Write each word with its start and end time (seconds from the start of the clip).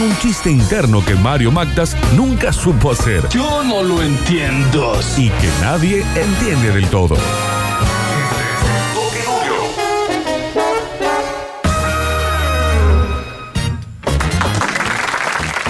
un 0.00 0.16
chiste 0.18 0.50
interno 0.50 1.04
que 1.04 1.14
Mario 1.14 1.50
Magdas 1.52 1.96
nunca 2.16 2.52
supo 2.52 2.90
hacer 2.92 3.28
Yo 3.28 3.62
no 3.62 3.82
lo 3.82 4.02
entiendo. 4.02 4.98
y 5.16 5.28
que 5.28 5.48
nadie 5.60 6.04
entiende 6.14 6.72
del 6.72 6.88
todo. 6.88 7.16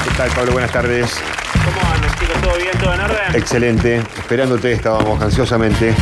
¿Qué 0.05 0.11
tal, 0.17 0.31
Pablo? 0.31 0.53
Buenas 0.53 0.73
tardes. 0.73 1.21
¿Cómo 1.65 1.95
andan, 1.95 2.11
chicos? 2.19 2.41
¿Todo 2.43 2.57
bien? 2.57 2.71
¿Todo 2.79 2.95
en 2.95 3.01
orden? 3.01 3.35
Excelente. 3.35 3.97
Esperándote 4.19 4.73
estábamos 4.73 5.21
ansiosamente. 5.21 5.95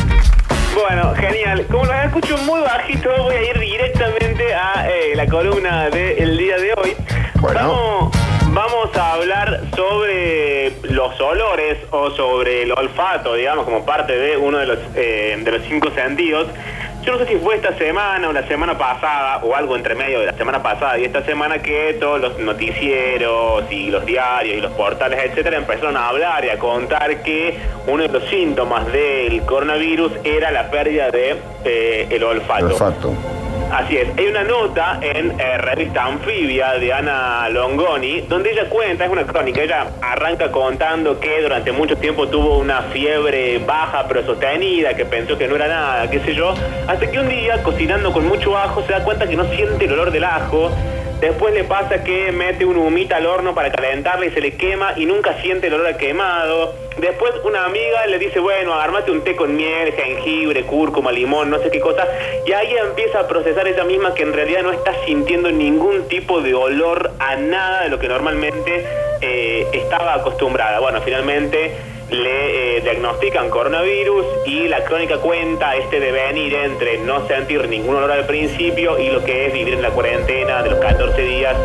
Bueno, 0.73 1.13
genial. 1.15 1.65
Como 1.69 1.85
los 1.85 1.95
escucho 2.05 2.37
muy 2.39 2.61
bajito, 2.61 3.09
voy 3.23 3.35
a 3.35 3.49
ir 3.51 3.59
directamente 3.59 4.53
a 4.53 4.87
eh, 4.89 5.15
la 5.15 5.25
columna 5.27 5.89
del 5.89 6.37
día 6.37 6.57
de 6.57 6.73
hoy. 6.77 6.95
Bueno. 7.39 7.59
Vamos, 7.59 8.17
hablar 9.19 9.61
sobre 9.75 10.71
los 10.83 11.19
olores 11.19 11.77
o 11.91 12.09
sobre 12.11 12.63
el 12.63 12.71
olfato, 12.71 13.35
digamos, 13.35 13.65
como 13.65 13.85
parte 13.85 14.17
de 14.17 14.37
uno 14.37 14.57
de 14.57 14.65
los, 14.65 14.79
eh, 14.95 15.37
de 15.43 15.51
los 15.51 15.61
cinco 15.63 15.89
sentidos. 15.91 16.47
Yo 17.03 17.13
no 17.13 17.19
sé 17.19 17.27
si 17.27 17.35
fue 17.37 17.55
esta 17.55 17.77
semana 17.77 18.29
o 18.29 18.33
la 18.33 18.45
semana 18.47 18.77
pasada 18.77 19.37
o 19.43 19.55
algo 19.55 19.75
entre 19.75 19.95
medio 19.95 20.19
de 20.19 20.25
la 20.25 20.33
semana 20.33 20.61
pasada 20.61 20.97
y 20.99 21.05
esta 21.05 21.23
semana 21.23 21.59
que 21.59 21.97
todos 21.99 22.19
los 22.19 22.37
noticieros 22.39 23.63
y 23.71 23.89
los 23.89 24.05
diarios 24.05 24.57
y 24.57 24.61
los 24.61 24.71
portales, 24.73 25.19
etcétera, 25.23 25.57
empezaron 25.57 25.95
a 25.95 26.09
hablar 26.09 26.43
y 26.45 26.49
a 26.49 26.59
contar 26.59 27.23
que 27.23 27.57
uno 27.87 28.03
de 28.03 28.09
los 28.09 28.23
síntomas 28.29 28.91
del 28.91 29.41
coronavirus 29.43 30.11
era 30.23 30.51
la 30.51 30.69
pérdida 30.69 31.09
de 31.09 31.37
eh, 31.63 32.07
el 32.09 32.23
olfato. 32.23 32.65
Olfato. 32.65 33.13
Así 33.71 33.97
es, 33.97 34.09
hay 34.17 34.25
una 34.25 34.43
nota 34.43 34.97
en 34.99 35.39
eh, 35.39 35.57
revista 35.59 36.05
Anfibia 36.05 36.73
de 36.79 36.91
Ana 36.91 37.47
Longoni, 37.49 38.21
donde 38.21 38.51
ella 38.51 38.67
cuenta, 38.67 39.05
es 39.05 39.11
una 39.11 39.27
crónica, 39.27 39.61
ella 39.61 39.85
arranca 40.01 40.51
contando 40.51 41.19
que 41.19 41.39
durante 41.43 41.71
mucho 41.71 41.95
tiempo 41.95 42.27
tuvo 42.27 42.57
una 42.57 42.81
fiebre 42.83 43.59
baja 43.59 44.07
pero 44.07 44.25
sostenida, 44.25 44.95
que 44.95 45.05
pensó 45.05 45.37
que 45.37 45.47
no 45.47 45.55
era 45.55 45.67
nada, 45.67 46.09
qué 46.09 46.19
sé 46.21 46.33
yo, 46.33 46.55
hasta 46.87 47.11
que 47.11 47.19
un 47.19 47.29
día, 47.29 47.61
cocinando 47.61 48.11
con 48.11 48.27
mucho 48.27 48.57
ajo, 48.57 48.81
se 48.87 48.91
da 48.91 49.03
cuenta 49.03 49.27
que 49.27 49.35
no 49.35 49.45
siente 49.45 49.85
el 49.85 49.93
olor 49.93 50.09
del 50.09 50.23
ajo, 50.23 50.71
después 51.19 51.53
le 51.53 51.63
pasa 51.63 52.03
que 52.03 52.31
mete 52.31 52.65
un 52.65 52.77
humita 52.77 53.17
al 53.17 53.25
horno 53.25 53.53
para 53.53 53.71
calentarle 53.71 54.27
y 54.27 54.31
se 54.31 54.41
le 54.41 54.55
quema 54.55 54.93
y 54.95 55.05
nunca 55.05 55.39
siente 55.41 55.67
el 55.67 55.73
olor 55.75 55.87
a 55.87 55.97
quemado, 55.97 56.73
después 56.97 57.33
una 57.43 57.65
amiga 57.65 58.05
le 58.07 58.19
dice, 58.19 58.39
bueno, 58.39 58.73
armate 58.73 59.11
un 59.11 59.23
té 59.23 59.35
con 59.35 59.55
miel, 59.55 59.93
jengibre, 59.93 60.63
cúrcuma, 60.63 61.11
limón, 61.11 61.49
no 61.49 61.59
sé 61.59 61.69
qué 61.71 61.79
cosa, 61.79 62.07
y 62.45 62.51
ahí 62.51 62.73
empieza 62.75 63.21
a 63.21 63.27
procesar 63.27 63.67
ella 63.67 63.83
misma 63.83 64.13
que 64.13 64.23
en 64.23 64.33
realidad 64.33 64.63
no 64.63 64.71
está 64.71 64.93
sintiendo 65.05 65.51
ningún 65.51 66.07
tipo 66.07 66.41
de 66.41 66.53
olor 66.53 67.11
a 67.19 67.35
nada 67.35 67.83
de 67.83 67.89
lo 67.89 67.99
que 67.99 68.07
normalmente 68.07 68.85
eh, 69.21 69.67
estaba 69.73 70.15
acostumbrada. 70.15 70.79
Bueno, 70.79 71.01
finalmente 71.01 71.75
le 72.11 72.77
eh, 72.77 72.81
diagnostican 72.81 73.49
coronavirus 73.49 74.25
y 74.45 74.67
la 74.67 74.83
crónica 74.83 75.17
cuenta 75.17 75.75
este 75.75 75.99
devenir 75.99 76.53
entre 76.53 76.97
no 76.99 77.27
sentir 77.27 77.67
ningún 77.67 77.95
olor 77.95 78.11
al 78.11 78.25
principio 78.25 78.97
y 78.97 79.09
lo 79.09 79.23
que 79.23 79.47
es 79.47 79.53
vivir 79.53 79.75
en 79.75 79.81
la 79.81 79.91
cuarentena 79.91 80.63
de 80.63 80.71
los 80.71 80.79
14 80.79 81.21
días 81.21 81.55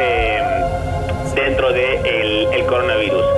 eh, 0.00 0.40
dentro 1.34 1.72
del 1.72 2.02
de 2.02 2.48
el 2.52 2.66
coronavirus. 2.66 3.37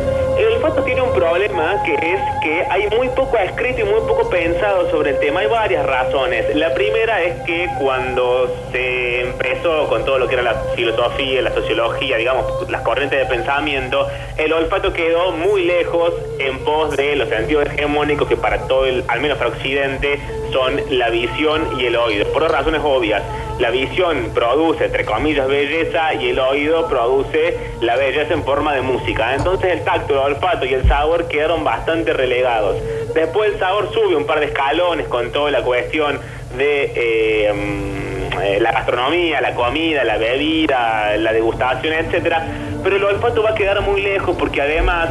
El 0.60 0.66
olfato 0.66 0.84
tiene 0.84 1.00
un 1.00 1.14
problema 1.14 1.82
que 1.84 1.94
es 1.94 2.20
que 2.42 2.62
hay 2.68 2.86
muy 2.94 3.08
poco 3.08 3.38
escrito 3.38 3.80
y 3.80 3.84
muy 3.84 4.00
poco 4.00 4.28
pensado 4.28 4.90
sobre 4.90 5.12
el 5.12 5.18
tema. 5.18 5.40
Hay 5.40 5.46
varias 5.46 5.86
razones. 5.86 6.54
La 6.54 6.74
primera 6.74 7.22
es 7.22 7.40
que 7.46 7.66
cuando 7.78 8.54
se 8.70 9.22
empezó 9.22 9.88
con 9.88 10.04
todo 10.04 10.18
lo 10.18 10.28
que 10.28 10.34
era 10.34 10.42
la 10.42 10.54
filosofía, 10.74 11.40
la 11.40 11.54
sociología, 11.54 12.18
digamos, 12.18 12.70
las 12.70 12.82
corrientes 12.82 13.20
de 13.20 13.24
pensamiento, 13.24 14.06
el 14.36 14.52
olfato 14.52 14.92
quedó 14.92 15.32
muy 15.32 15.64
lejos 15.64 16.12
en 16.38 16.58
pos 16.58 16.94
de 16.94 17.16
los 17.16 17.30
sentidos 17.30 17.64
hegemónicos 17.64 18.28
que 18.28 18.36
para 18.36 18.58
todo 18.68 18.84
el, 18.84 19.02
al 19.08 19.22
menos 19.22 19.38
para 19.38 19.48
Occidente, 19.48 20.20
son 20.52 20.78
la 20.90 21.08
visión 21.08 21.80
y 21.80 21.86
el 21.86 21.96
oído. 21.96 22.26
Por 22.34 22.42
razones 22.42 22.82
obvias. 22.84 23.22
La 23.60 23.68
visión 23.68 24.30
produce, 24.32 24.86
entre 24.86 25.04
comillas, 25.04 25.46
belleza 25.46 26.14
y 26.14 26.30
el 26.30 26.38
oído 26.38 26.88
produce 26.88 27.58
la 27.82 27.94
belleza 27.94 28.32
en 28.32 28.42
forma 28.42 28.74
de 28.74 28.80
música. 28.80 29.34
Entonces 29.34 29.72
el 29.72 29.84
tacto, 29.84 30.14
el 30.14 30.32
olfato 30.32 30.64
y 30.64 30.72
el 30.72 30.88
sabor 30.88 31.28
quedaron 31.28 31.62
bastante 31.62 32.14
relegados. 32.14 32.78
Después 33.14 33.52
el 33.52 33.58
sabor 33.58 33.92
sube 33.92 34.16
un 34.16 34.24
par 34.24 34.40
de 34.40 34.46
escalones 34.46 35.08
con 35.08 35.30
toda 35.30 35.50
la 35.50 35.62
cuestión 35.62 36.18
de 36.56 36.92
eh, 36.94 37.52
mm, 37.52 38.40
eh, 38.40 38.60
la 38.60 38.72
gastronomía, 38.72 39.42
la 39.42 39.54
comida, 39.54 40.04
la 40.04 40.16
bebida, 40.16 41.18
la 41.18 41.30
degustación, 41.30 41.92
etcétera. 41.92 42.46
Pero 42.82 42.96
el 42.96 43.04
olfato 43.04 43.42
va 43.42 43.50
a 43.50 43.54
quedar 43.54 43.82
muy 43.82 44.00
lejos 44.00 44.38
porque 44.38 44.62
además 44.62 45.10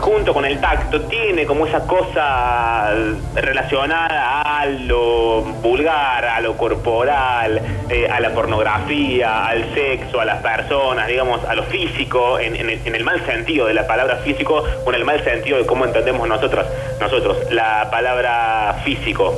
junto 0.00 0.34
con 0.34 0.44
el 0.44 0.60
tacto, 0.60 1.00
tiene 1.02 1.46
como 1.46 1.66
esa 1.66 1.86
cosa 1.86 2.92
relacionada 3.34 4.42
a 4.42 4.66
lo 4.66 5.42
vulgar, 5.42 6.24
a 6.24 6.40
lo 6.40 6.56
corporal, 6.56 7.60
eh, 7.88 8.08
a 8.10 8.20
la 8.20 8.30
pornografía, 8.30 9.46
al 9.46 9.72
sexo, 9.74 10.20
a 10.20 10.24
las 10.24 10.42
personas, 10.42 11.06
digamos, 11.06 11.44
a 11.44 11.54
lo 11.54 11.64
físico, 11.64 12.38
en, 12.38 12.56
el, 12.56 12.80
en 12.84 12.94
el 12.94 13.04
mal 13.04 13.24
sentido 13.26 13.66
de 13.66 13.74
la 13.74 13.86
palabra 13.86 14.16
físico, 14.16 14.64
en 14.86 14.94
el 14.94 15.04
mal 15.04 15.22
sentido 15.24 15.58
de 15.58 15.66
cómo 15.66 15.84
entendemos 15.84 16.28
nosotros, 16.28 16.66
nosotros 17.00 17.38
la 17.50 17.88
palabra 17.90 18.80
físico. 18.84 19.34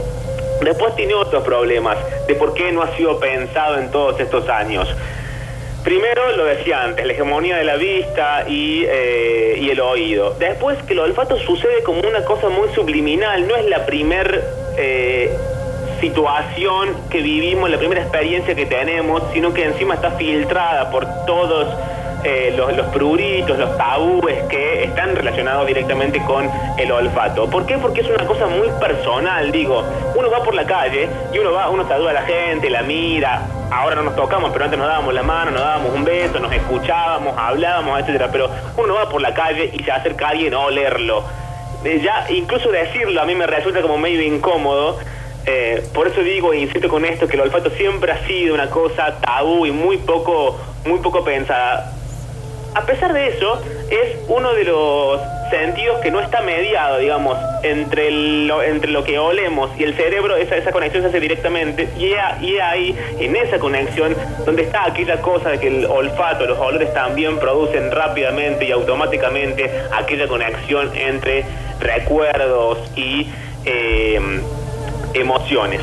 Después 0.63 0.97
tiene 0.97 1.15
otros 1.15 1.45
problemas 1.45 1.97
de 2.27 2.35
por 2.35 2.55
qué 2.55 2.73
no 2.73 2.83
ha 2.83 2.97
sido 2.97 3.21
pensado 3.21 3.79
en 3.79 3.91
todos 3.91 4.19
estos 4.19 4.49
años. 4.49 4.89
Primero, 5.87 6.37
lo 6.37 6.47
decía 6.47 6.83
antes, 6.83 7.07
la 7.07 7.13
hegemonía 7.13 7.59
de 7.59 7.65
la 7.65 7.77
vista 7.77 8.45
y, 8.49 8.83
eh, 8.85 9.57
y 9.57 9.71
el 9.71 9.79
oído. 9.79 10.35
Después, 10.37 10.77
que 10.83 10.95
el 10.95 10.99
olfato 10.99 11.39
sucede 11.39 11.85
como 11.85 12.01
una 12.01 12.25
cosa 12.25 12.49
muy 12.49 12.69
subliminal, 12.75 13.47
no 13.47 13.55
es 13.55 13.67
la 13.67 13.87
primer 13.87 14.43
eh, 14.77 15.31
situación 16.01 16.89
que 17.09 17.21
vivimos, 17.21 17.71
la 17.71 17.79
primera 17.79 18.01
experiencia 18.03 18.57
que 18.57 18.67
tenemos, 18.67 19.23
sino 19.33 19.55
que 19.55 19.63
encima 19.63 19.95
está 19.95 20.11
filtrada 20.11 20.91
por 20.91 21.07
todos 21.25 21.69
eh, 22.25 22.55
los, 22.57 22.77
los 22.77 22.87
pruritos, 22.87 23.59
los 23.59 23.77
tabúes 23.77 24.43
que 24.45 24.85
están 24.85 25.15
relacionados 25.15 25.67
directamente 25.67 26.21
con 26.25 26.49
el 26.79 26.91
olfato. 26.91 27.49
¿Por 27.49 27.67
qué? 27.67 27.79
Porque 27.79 28.01
es 28.01 28.09
una 28.09 28.27
cosa 28.27 28.47
muy 28.47 28.69
personal, 28.81 29.53
digo. 29.53 29.85
Uno 30.15 30.31
va 30.31 30.43
por 30.43 30.55
la 30.55 30.65
calle 30.65 31.09
y 31.33 31.39
uno 31.39 31.53
va, 31.53 31.69
uno 31.71 31.87
saluda 31.87 32.11
a 32.11 32.15
la 32.15 32.23
gente, 32.23 32.71
la 32.71 32.83
mira. 32.83 33.43
Ahora 33.71 33.97
no 33.97 34.03
nos 34.03 34.17
tocamos, 34.17 34.51
pero 34.53 34.65
antes 34.65 34.79
nos 34.79 34.89
dábamos 34.89 35.15
la 35.15 35.23
mano, 35.23 35.51
nos 35.51 35.61
dábamos 35.61 35.93
un 35.95 36.05
beso, 36.05 36.39
nos 36.39 36.53
escuchábamos, 36.53 37.35
hablábamos, 37.37 38.01
etcétera. 38.01 38.29
Pero 38.31 38.51
uno 38.77 38.95
va 38.95 39.09
por 39.09 39.21
la 39.21 39.35
calle 39.35 39.71
y 39.73 39.83
se 39.83 39.91
acerca 39.91 40.27
a 40.27 40.31
alguien 40.31 40.55
a 40.55 40.61
olerlo. 40.61 41.25
Eh, 41.85 42.01
ya, 42.03 42.27
incluso 42.31 42.71
decirlo 42.71 43.21
a 43.21 43.25
mí 43.25 43.35
me 43.35 43.47
resulta 43.47 43.83
como 43.83 43.99
medio 43.99 44.23
incómodo. 44.23 44.99
Eh, 45.49 45.87
por 45.95 46.09
eso 46.09 46.23
digo 46.23 46.53
e 46.53 46.59
insisto 46.59 46.89
con 46.89 47.05
esto 47.05 47.29
que 47.29 47.37
el 47.37 47.43
olfato 47.43 47.71
siempre 47.71 48.11
ha 48.11 48.27
sido 48.27 48.53
una 48.53 48.69
cosa 48.69 49.21
tabú 49.21 49.65
y 49.65 49.71
muy 49.71 49.99
poco, 49.99 50.59
muy 50.85 50.99
poco 50.99 51.23
pensada. 51.23 51.93
A 52.77 52.83
pesar 52.85 53.15
de 53.15 53.29
eso, 53.29 53.59
es 53.91 54.19
uno 54.29 54.53
de 54.53 54.65
los 54.65 55.19
sentidos 55.49 55.99
que 56.03 56.11
no 56.11 56.21
está 56.21 56.43
mediado, 56.43 56.99
digamos, 56.99 57.39
entre 57.63 58.09
entre 58.67 58.91
lo 58.91 59.03
que 59.03 59.19
olemos 59.19 59.71
y 59.79 59.85
el 59.85 59.95
cerebro, 59.97 60.37
esa, 60.37 60.57
esa 60.57 60.73
conexión 60.73 61.03
se 61.03 61.09
hace 61.09 61.19
directamente, 61.19 61.89
y 61.99 62.13
ahí, 62.13 62.95
en 63.19 63.35
esa 63.35 63.59
conexión, 63.59 64.15
donde 64.45 64.65
está 64.65 64.85
aquella 64.85 65.23
cosa 65.23 65.49
de 65.53 65.59
que 65.59 65.69
el 65.69 65.87
olfato, 65.87 66.45
los 66.45 66.59
olores 66.59 66.93
también 66.93 67.39
producen 67.39 67.91
rápidamente 67.91 68.67
y 68.67 68.73
automáticamente 68.73 69.71
aquella 69.91 70.29
conexión 70.29 70.95
entre 70.95 71.47
recuerdos 71.81 72.79
y 72.95 73.27
eh, 73.65 74.21
emociones. 75.15 75.81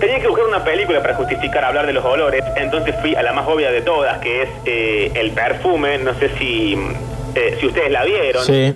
Tenía 0.00 0.18
que 0.18 0.28
buscar 0.28 0.46
una 0.46 0.64
película 0.64 1.02
para 1.02 1.14
justificar 1.14 1.62
hablar 1.62 1.86
de 1.86 1.92
los 1.92 2.04
olores, 2.04 2.42
entonces 2.56 2.94
fui 3.02 3.14
a 3.14 3.22
la 3.22 3.32
más 3.32 3.46
obvia 3.46 3.70
de 3.70 3.82
todas, 3.82 4.18
que 4.18 4.42
es 4.42 4.48
eh, 4.64 5.12
el 5.14 5.30
perfume. 5.32 5.98
No 5.98 6.14
sé 6.14 6.30
si, 6.38 6.74
eh, 7.34 7.56
si 7.60 7.66
ustedes 7.66 7.90
la 7.90 8.04
vieron. 8.04 8.42
Sí. 8.42 8.74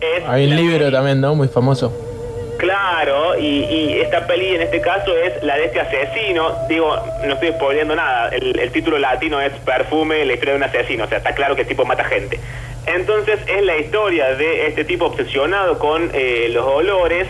Es 0.00 0.28
Hay 0.28 0.46
un 0.46 0.56
libro 0.56 0.90
también, 0.90 1.20
¿no? 1.20 1.34
Muy 1.34 1.48
famoso. 1.48 1.92
Claro, 2.56 3.38
y, 3.38 3.64
y 3.64 4.00
esta 4.00 4.26
peli 4.26 4.54
en 4.54 4.60
este 4.60 4.80
caso 4.80 5.16
es 5.16 5.42
la 5.42 5.56
de 5.56 5.64
este 5.64 5.80
asesino. 5.80 6.52
Digo, 6.68 6.94
no 7.24 7.34
estoy 7.34 7.48
spoileando 7.52 7.96
nada. 7.96 8.28
El, 8.28 8.58
el 8.58 8.70
título 8.70 8.98
latino 8.98 9.40
es 9.40 9.52
Perfume, 9.64 10.24
la 10.24 10.34
historia 10.34 10.52
de 10.54 10.58
un 10.58 10.64
asesino. 10.64 11.04
O 11.04 11.08
sea, 11.08 11.18
está 11.18 11.34
claro 11.34 11.56
que 11.56 11.62
el 11.62 11.68
tipo 11.68 11.84
mata 11.84 12.04
gente. 12.04 12.38
Entonces 12.86 13.40
es 13.46 13.62
la 13.64 13.76
historia 13.76 14.34
de 14.36 14.66
este 14.66 14.84
tipo 14.84 15.06
obsesionado 15.06 15.78
con 15.78 16.10
eh, 16.14 16.48
los 16.52 16.64
olores. 16.64 17.26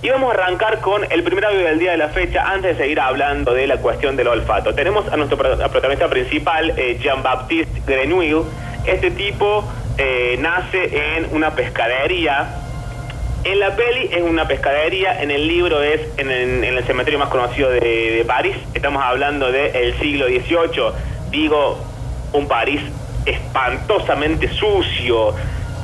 Y 0.00 0.10
vamos 0.10 0.30
a 0.30 0.34
arrancar 0.34 0.80
con 0.80 1.02
el 1.10 1.24
primer 1.24 1.44
audio 1.46 1.64
del 1.64 1.80
día 1.80 1.90
de 1.90 1.98
la 1.98 2.08
fecha 2.10 2.48
antes 2.48 2.76
de 2.76 2.84
seguir 2.84 3.00
hablando 3.00 3.52
de 3.52 3.66
la 3.66 3.78
cuestión 3.78 4.14
del 4.16 4.28
olfato. 4.28 4.72
Tenemos 4.72 5.12
a 5.12 5.16
nuestro 5.16 5.36
protagonista 5.36 6.08
principal, 6.08 6.72
eh, 6.76 6.98
Jean-Baptiste 7.02 7.82
Grenouille. 7.84 8.44
Este 8.86 9.10
tipo 9.10 9.64
eh, 9.96 10.36
nace 10.38 11.16
en 11.16 11.34
una 11.34 11.50
pescadería. 11.50 12.48
En 13.42 13.58
la 13.58 13.74
peli 13.74 14.08
es 14.12 14.22
una 14.22 14.46
pescadería, 14.46 15.20
en 15.20 15.32
el 15.32 15.48
libro 15.48 15.82
es 15.82 16.00
en, 16.16 16.30
el 16.30 16.84
cementerio 16.84 17.18
más 17.18 17.28
conocido 17.28 17.70
de 17.70 18.24
París. 18.24 18.56
Estamos 18.74 19.02
hablando 19.02 19.50
del 19.50 19.98
siglo 19.98 20.26
XVIII. 20.26 20.92
Digo, 21.30 21.76
un 22.32 22.46
París 22.46 22.82
espantosamente 23.26 24.48
sucio, 24.48 25.34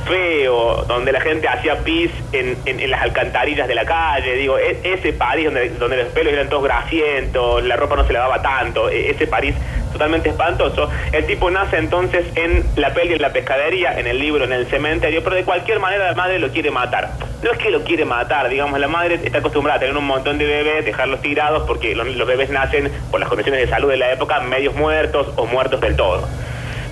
feo, 0.05 0.85
donde 0.87 1.13
la 1.13 1.21
gente 1.21 1.49
hacía 1.49 1.79
pis 1.79 2.11
en, 2.33 2.91
las 2.91 3.03
alcantarillas 3.03 3.67
de 3.67 3.75
la 3.75 3.85
calle, 3.85 4.35
digo, 4.35 4.59
e- 4.59 4.81
ese 4.85 5.13
París 5.13 5.47
donde, 5.47 5.71
donde 5.71 5.97
los 5.97 6.09
pelos 6.09 6.33
eran 6.33 6.49
todos 6.49 6.65
grasientos, 6.65 7.65
la 7.65 7.77
ropa 7.77 7.97
no 7.97 8.07
se 8.07 8.13
lavaba 8.13 8.43
tanto, 8.43 8.89
e- 8.91 9.11
ese 9.11 9.27
París 9.27 9.55
totalmente 9.93 10.29
espantoso. 10.29 10.91
El 11.13 11.25
tipo 11.25 11.51
nace 11.51 11.79
entonces 11.79 12.27
en 12.35 12.65
la 12.77 12.93
peli, 12.93 13.15
en 13.15 13.23
la 13.23 13.33
pescadería, 13.33 13.99
en 13.99 14.07
el 14.07 14.19
libro, 14.19 14.45
en 14.45 14.53
el 14.53 14.67
cementerio, 14.67 15.23
pero 15.23 15.37
de 15.37 15.45
cualquier 15.45 15.79
manera 15.79 16.07
la 16.07 16.15
madre 16.15 16.39
lo 16.39 16.51
quiere 16.51 16.71
matar. 16.71 17.11
No 17.43 17.53
es 17.53 17.59
que 17.59 17.71
lo 17.71 17.85
quiere 17.85 18.05
matar, 18.05 18.49
digamos, 18.49 18.79
la 18.81 18.89
madre 18.89 19.21
está 19.23 19.39
acostumbrada 19.39 19.77
a 19.77 19.81
tener 19.81 19.97
un 19.97 20.07
montón 20.07 20.39
de 20.39 20.47
bebés, 20.47 20.85
dejarlos 20.85 21.21
tirados, 21.23 21.63
porque 21.67 21.95
los, 21.95 22.09
los 22.09 22.27
bebés 22.27 22.51
nacen, 22.51 22.91
por 23.11 23.21
las 23.21 23.29
condiciones 23.29 23.61
de 23.61 23.69
salud 23.69 23.89
de 23.89 23.97
la 23.97 24.13
época, 24.13 24.41
medios 24.41 24.75
muertos 24.75 25.29
o 25.37 25.47
muertos 25.47 25.81
del 25.81 25.97
todo. 25.97 26.29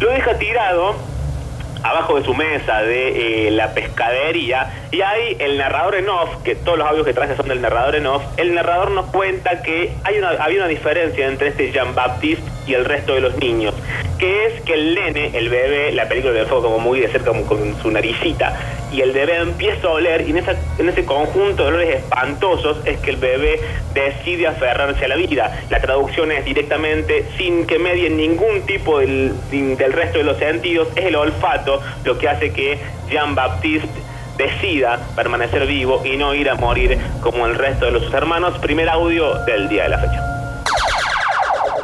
Lo 0.00 0.10
deja 0.10 0.38
tirado 0.38 0.96
abajo 1.82 2.18
de 2.18 2.24
su 2.24 2.34
mesa 2.34 2.82
de 2.82 3.48
eh, 3.48 3.50
la 3.50 3.74
pescadería 3.74 4.72
y 4.90 5.00
ahí 5.00 5.36
el 5.38 5.58
narrador 5.58 5.94
en 5.96 6.08
off, 6.08 6.42
que 6.42 6.54
todos 6.54 6.78
los 6.78 6.86
audios 6.86 7.06
que 7.06 7.14
traje 7.14 7.36
son 7.36 7.48
del 7.48 7.60
narrador 7.60 7.96
en 7.96 8.06
off, 8.06 8.22
el 8.36 8.54
narrador 8.54 8.90
nos 8.90 9.06
cuenta 9.06 9.62
que 9.62 9.92
hay 10.04 10.18
una, 10.18 10.30
había 10.30 10.58
una 10.58 10.68
diferencia 10.68 11.26
entre 11.26 11.48
este 11.48 11.72
Jean-Baptiste 11.72 12.42
y 12.66 12.74
el 12.74 12.84
resto 12.84 13.14
de 13.14 13.20
los 13.20 13.36
niños, 13.36 13.74
que 14.18 14.46
es 14.46 14.60
que 14.62 14.74
el 14.74 14.94
nene, 14.94 15.30
el 15.34 15.48
bebé, 15.48 15.92
la 15.92 16.08
película 16.08 16.32
del 16.32 16.46
fuego 16.46 16.64
como 16.64 16.78
muy 16.78 17.00
de 17.00 17.08
cerca 17.08 17.30
como 17.30 17.44
con 17.46 17.80
su 17.80 17.90
naricita, 17.90 18.56
y 18.92 19.00
el 19.00 19.12
bebé 19.12 19.36
empieza 19.38 19.88
a 19.88 19.92
oler 19.92 20.20
y 20.26 20.30
en, 20.30 20.38
esa, 20.38 20.54
en 20.78 20.88
ese 20.88 21.04
conjunto 21.04 21.62
de 21.62 21.68
olores 21.68 21.96
espantosos 21.96 22.76
es 22.84 22.98
que 22.98 23.10
el 23.10 23.16
bebé 23.16 23.58
decide 23.94 24.46
aferrarse 24.46 25.06
a 25.06 25.08
la 25.08 25.16
vida. 25.16 25.60
La 25.70 25.80
traducción 25.80 26.30
es 26.30 26.44
directamente 26.44 27.24
sin 27.38 27.66
que 27.66 27.78
medien 27.78 28.18
ningún 28.18 28.62
tipo 28.66 28.98
del, 28.98 29.32
del 29.50 29.92
resto 29.92 30.18
de 30.18 30.24
los 30.24 30.36
sentidos, 30.36 30.88
es 30.94 31.06
el 31.06 31.16
olfato 31.16 31.80
lo 32.04 32.18
que 32.18 32.28
hace 32.28 32.52
que 32.52 32.78
Jean-Baptiste 33.10 33.88
decida 34.36 34.98
permanecer 35.14 35.66
vivo 35.66 36.02
y 36.04 36.16
no 36.16 36.34
ir 36.34 36.50
a 36.50 36.54
morir 36.54 36.98
como 37.20 37.46
el 37.46 37.54
resto 37.54 37.86
de 37.86 37.92
los 37.92 38.02
sus 38.02 38.14
hermanos. 38.14 38.58
Primer 38.58 38.88
audio 38.88 39.34
del 39.44 39.68
día 39.68 39.84
de 39.84 39.88
la 39.90 39.98
fecha. 39.98 40.31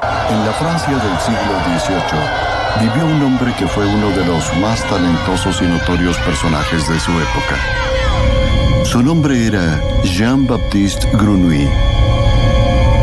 En 0.02 0.44
la 0.44 0.52
Francia 0.52 0.96
del 0.96 1.18
siglo 1.20 1.54
XVIII 1.78 2.88
vivió 2.88 3.06
un 3.06 3.22
hombre 3.22 3.52
que 3.58 3.66
fue 3.66 3.86
uno 3.86 4.10
de 4.10 4.24
los 4.24 4.56
más 4.58 4.82
talentosos 4.84 5.60
y 5.62 5.66
notorios 5.66 6.16
personajes 6.18 6.88
de 6.88 7.00
su 7.00 7.10
época. 7.12 8.84
Su 8.84 9.02
nombre 9.02 9.46
era 9.46 9.80
Jean-Baptiste 10.04 11.08
Grenouille. 11.12 11.70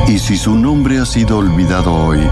Y 0.08 0.20
si 0.20 0.38
su 0.38 0.56
nombre 0.56 1.00
ha 1.00 1.06
sido 1.06 1.40
olvidado 1.40 1.94
hoy, 1.94 2.30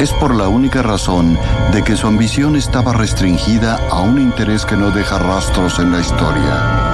es 0.00 0.12
por 0.12 0.34
la 0.34 0.48
única 0.48 0.82
razón 0.82 1.38
de 1.72 1.82
que 1.82 1.96
su 1.96 2.06
ambición 2.06 2.56
estaba 2.56 2.92
restringida 2.92 3.78
a 3.90 4.00
un 4.00 4.20
interés 4.20 4.64
que 4.64 4.76
no 4.76 4.90
deja 4.90 5.18
rastros 5.18 5.78
en 5.78 5.92
la 5.92 6.00
historia. 6.00 6.85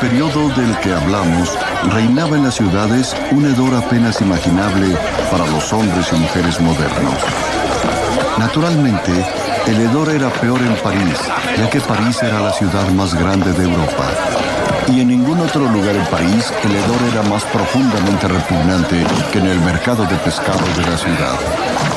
Periodo 0.00 0.48
del 0.56 0.76
que 0.78 0.94
hablamos, 0.94 1.58
reinaba 1.92 2.36
en 2.36 2.44
las 2.44 2.54
ciudades 2.54 3.14
un 3.32 3.44
hedor 3.44 3.74
apenas 3.74 4.20
imaginable 4.22 4.96
para 5.30 5.46
los 5.46 5.70
hombres 5.74 6.08
y 6.12 6.16
mujeres 6.16 6.58
modernos. 6.60 7.14
Naturalmente, 8.38 9.12
el 9.66 9.80
hedor 9.80 10.08
era 10.08 10.30
peor 10.30 10.60
en 10.62 10.74
París, 10.76 11.18
ya 11.58 11.68
que 11.68 11.80
París 11.80 12.22
era 12.22 12.40
la 12.40 12.52
ciudad 12.52 12.88
más 12.90 13.14
grande 13.14 13.52
de 13.52 13.64
Europa. 13.64 14.06
Y 14.88 15.00
en 15.00 15.08
ningún 15.08 15.38
otro 15.40 15.68
lugar 15.70 15.94
en 15.94 16.06
París 16.06 16.50
el 16.64 16.72
hedor 16.72 17.02
era 17.12 17.22
más 17.28 17.44
profundamente 17.44 18.26
repugnante 18.26 19.04
que 19.32 19.38
en 19.38 19.46
el 19.46 19.60
mercado 19.60 20.04
de 20.04 20.16
pescado 20.16 20.64
de 20.76 20.90
la 20.90 20.96
ciudad. 20.96 21.89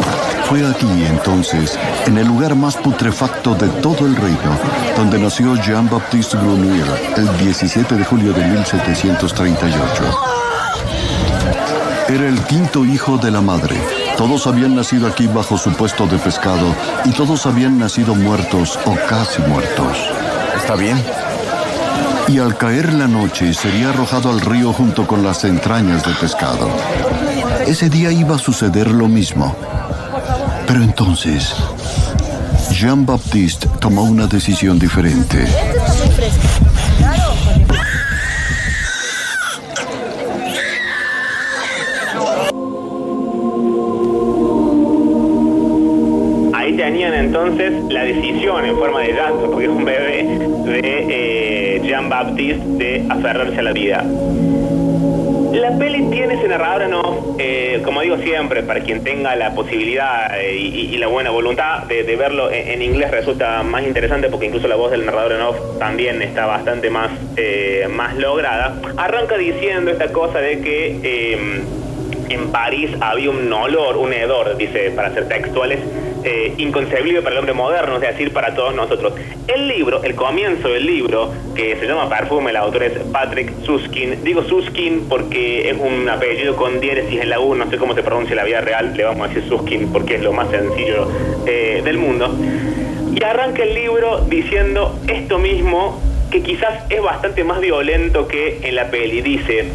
Fue 0.45 0.65
aquí 0.67 1.05
entonces, 1.05 1.77
en 2.05 2.17
el 2.17 2.27
lugar 2.27 2.55
más 2.55 2.75
putrefacto 2.75 3.55
de 3.55 3.67
todo 3.81 4.05
el 4.05 4.15
reino, 4.15 4.57
donde 4.95 5.17
nació 5.17 5.55
Jean-Baptiste 5.55 6.37
Grenouille 6.37 6.83
el 7.17 7.37
17 7.37 7.95
de 7.95 8.03
julio 8.03 8.33
de 8.33 8.45
1738. 8.45 10.03
Era 12.09 12.27
el 12.27 12.39
quinto 12.41 12.85
hijo 12.85 13.17
de 13.17 13.31
la 13.31 13.41
madre. 13.41 13.75
Todos 14.17 14.45
habían 14.45 14.75
nacido 14.75 15.07
aquí 15.07 15.27
bajo 15.27 15.57
su 15.57 15.71
puesto 15.73 16.05
de 16.05 16.17
pescado 16.17 16.75
y 17.05 17.11
todos 17.11 17.45
habían 17.45 17.79
nacido 17.79 18.13
muertos 18.13 18.77
o 18.85 18.95
casi 19.09 19.41
muertos. 19.41 19.97
¿Está 20.55 20.75
bien? 20.75 21.01
Y 22.27 22.39
al 22.39 22.57
caer 22.57 22.93
la 22.93 23.07
noche 23.07 23.53
sería 23.53 23.89
arrojado 23.89 24.29
al 24.29 24.41
río 24.41 24.71
junto 24.73 25.07
con 25.07 25.23
las 25.23 25.43
entrañas 25.43 26.03
de 26.03 26.13
pescado. 26.13 26.69
Ese 27.65 27.89
día 27.89 28.11
iba 28.11 28.35
a 28.35 28.39
suceder 28.39 28.91
lo 28.91 29.07
mismo. 29.07 29.55
Pero 30.67 30.83
entonces, 30.83 31.53
Jean-Baptiste 32.71 33.67
tomó 33.79 34.03
una 34.03 34.27
decisión 34.27 34.79
diferente. 34.79 35.45
Ahí 46.53 46.77
tenían 46.77 47.13
entonces 47.13 47.73
la 47.89 48.03
decisión 48.03 48.65
en 48.65 48.77
forma 48.77 49.01
de 49.01 49.13
llanto, 49.13 49.51
porque 49.51 49.65
es 49.65 49.71
un 49.71 49.85
bebé 49.85 50.23
de 50.65 51.77
eh, 51.77 51.81
Jean-Baptiste 51.83 52.65
de 52.65 53.05
aferrarse 53.09 53.59
a 53.59 53.63
la 53.63 53.73
vida. 53.73 54.03
La 55.53 55.69
peli 55.77 56.09
tiene 56.09 56.33
ese 56.33 56.47
narrador 56.47 56.91
off, 56.95 57.35
eh, 57.37 57.79
como 57.85 58.01
digo 58.01 58.17
siempre, 58.17 58.63
para 58.63 58.79
quien 58.79 59.03
tenga 59.03 59.35
la 59.35 59.53
posibilidad 59.53 60.35
eh, 60.41 60.55
y, 60.55 60.97
la 60.97 61.05
buena 61.05 61.29
voluntad 61.29 61.83
de, 61.83 62.15
verlo 62.15 62.51
en, 62.51 62.69
en 62.69 62.81
inglés 62.81 63.11
resulta 63.11 63.61
más 63.61 63.83
interesante 63.83 64.29
porque 64.29 64.47
incluso 64.47 64.67
la 64.67 64.75
voz 64.75 64.89
del 64.89 65.05
narrador 65.05 65.33
en 65.33 65.41
off 65.41 65.57
también 65.77 66.23
está 66.23 66.47
bastante 66.47 66.89
más, 66.89 67.11
eh, 67.37 67.87
más 67.87 68.15
lograda. 68.15 68.81
Arranca 68.97 69.37
diciendo 69.37 69.91
esta 69.91 70.11
cosa 70.11 70.39
de 70.39 70.59
que 70.61 70.99
eh, 71.03 71.37
en 72.29 72.51
París 72.51 72.89
había 73.01 73.29
un 73.29 73.51
olor, 73.51 73.97
un 73.97 74.13
hedor, 74.13 74.57
dice, 74.57 74.91
para 74.91 75.13
ser 75.13 75.27
textuales, 75.27 75.79
eh, 76.23 76.53
inconcebible 76.57 77.21
para 77.21 77.33
el 77.33 77.39
hombre 77.39 77.53
moderno, 77.53 77.95
es 77.95 78.01
decir, 78.01 78.31
para 78.31 78.55
todos 78.55 78.73
nosotros. 78.73 79.13
El 79.47 79.67
libro, 79.67 80.01
el 80.03 80.15
comienzo 80.15 80.69
del 80.69 80.85
libro, 80.85 81.33
que 81.53 81.75
se 81.75 81.85
llama 81.85 82.07
Perfume, 82.07 82.51
el 82.51 82.57
autor 82.57 82.83
es 82.83 82.93
Patrick 83.11 83.51
Suskin. 83.65 84.23
Digo 84.23 84.43
Suskin 84.43 85.07
porque 85.09 85.69
es 85.69 85.77
un 85.77 86.07
apellido 86.07 86.55
con 86.55 86.79
diéresis 86.79 87.21
en 87.21 87.29
la 87.29 87.39
U, 87.39 87.55
no 87.55 87.69
sé 87.69 87.77
cómo 87.77 87.93
se 87.93 88.03
pronuncia 88.03 88.31
en 88.31 88.37
la 88.37 88.45
vida 88.45 88.61
real, 88.61 88.95
le 88.95 89.03
vamos 89.03 89.25
a 89.25 89.33
decir 89.33 89.49
Suskin 89.49 89.91
porque 89.91 90.15
es 90.15 90.21
lo 90.21 90.31
más 90.31 90.49
sencillo 90.49 91.07
eh, 91.45 91.81
del 91.83 91.97
mundo. 91.97 92.33
Y 93.13 93.23
arranca 93.23 93.63
el 93.63 93.73
libro 93.73 94.25
diciendo 94.29 94.97
esto 95.07 95.37
mismo, 95.39 96.01
que 96.31 96.41
quizás 96.41 96.89
es 96.89 97.01
bastante 97.01 97.43
más 97.43 97.59
violento 97.59 98.27
que 98.27 98.59
en 98.63 98.75
la 98.75 98.89
peli. 98.89 99.21
Dice, 99.21 99.65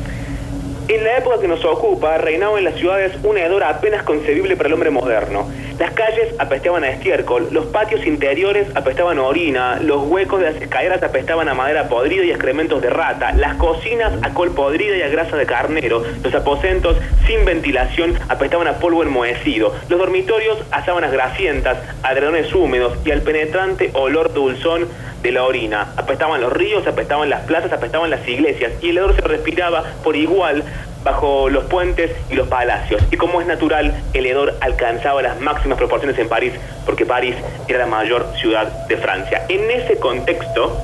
en 0.89 1.05
la 1.05 1.19
época 1.19 1.41
que 1.41 1.49
nos 1.49 1.65
ocupa, 1.65 2.19
reinaba 2.19 2.59
en 2.59 2.65
las 2.65 2.75
ciudades 2.75 3.13
un 3.23 3.37
hedor 3.37 3.63
apenas 3.63 4.03
concebible 4.03 4.57
para 4.57 4.69
el 4.69 4.75
hombre 4.75 4.91
moderno. 4.91 5.49
Las 5.79 5.93
calles 5.93 6.35
apestaban 6.41 6.83
a 6.83 6.91
estiércol, 6.91 7.49
los 7.53 7.67
patios 7.67 8.05
interiores 8.05 8.67
apestaban 8.75 9.19
a 9.19 9.23
orina, 9.23 9.79
los 9.81 10.03
huecos 10.09 10.41
de 10.41 10.51
las 10.51 10.61
escaleras 10.61 11.01
apestaban 11.05 11.49
a 11.49 11.55
madera 11.55 11.89
podrida 11.89 12.25
y 12.25 12.31
excrementos 12.31 12.83
de 12.83 12.91
rata, 12.91 13.33
las 13.35 13.55
cocinas 13.59 14.13
a 14.23 14.35
col 14.35 14.51
podrida 14.51 14.97
y 14.97 15.03
a 15.03 15.09
grasa 15.09 15.37
de 15.37 15.47
carnero, 15.47 16.03
los 16.25 16.35
aposentos 16.35 16.97
sin 17.29 17.45
ventilación 17.45 18.19
apestaban 18.29 18.67
a 18.67 18.79
polvo 18.81 19.05
enmohecido, 19.05 19.73
los 19.89 20.01
dormitorios 20.01 20.59
a 20.73 20.85
sábanas 20.85 21.13
grasientas, 21.13 21.79
a 22.03 22.13
drenones 22.13 22.53
húmedos 22.53 22.99
y 23.05 23.13
al 23.13 23.23
penetrante 23.23 23.93
olor 23.95 24.33
dulzón 24.33 24.89
de 25.23 25.33
la 25.33 25.45
orina. 25.45 25.93
Apestaban 25.97 26.41
los 26.41 26.53
ríos, 26.53 26.87
apestaban 26.87 27.29
las 27.31 27.43
plazas, 27.43 27.73
apestaban 27.73 28.11
las 28.11 28.27
iglesias 28.29 28.73
y 28.81 28.91
el 28.91 28.99
olor 28.99 29.15
se 29.15 29.23
respiraba 29.23 29.85
por 30.03 30.17
igual 30.17 30.65
bajo 31.05 31.49
los 31.49 31.65
puentes 31.65 32.11
y 32.31 32.35
los 32.35 32.49
palacios. 32.49 33.03
Y 33.11 33.17
como 33.17 33.41
es 33.41 33.47
natural, 33.47 33.95
el 34.13 34.27
hedor 34.27 34.55
alcanzaba 34.61 35.23
las 35.23 35.41
máximas 35.41 35.79
proporciones 35.79 36.19
en 36.19 36.29
París, 36.29 36.53
porque 36.85 37.07
París 37.07 37.37
era 37.67 37.81
la 37.81 37.87
mayor 37.87 38.27
ciudad 38.37 38.67
de 38.87 38.97
Francia. 38.97 39.45
En 39.49 39.71
ese 39.71 39.99
contexto 39.99 40.81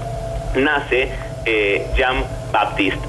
nace 0.56 1.08
eh, 1.44 1.86
Jean 1.96 2.24
Baptiste. 2.52 3.00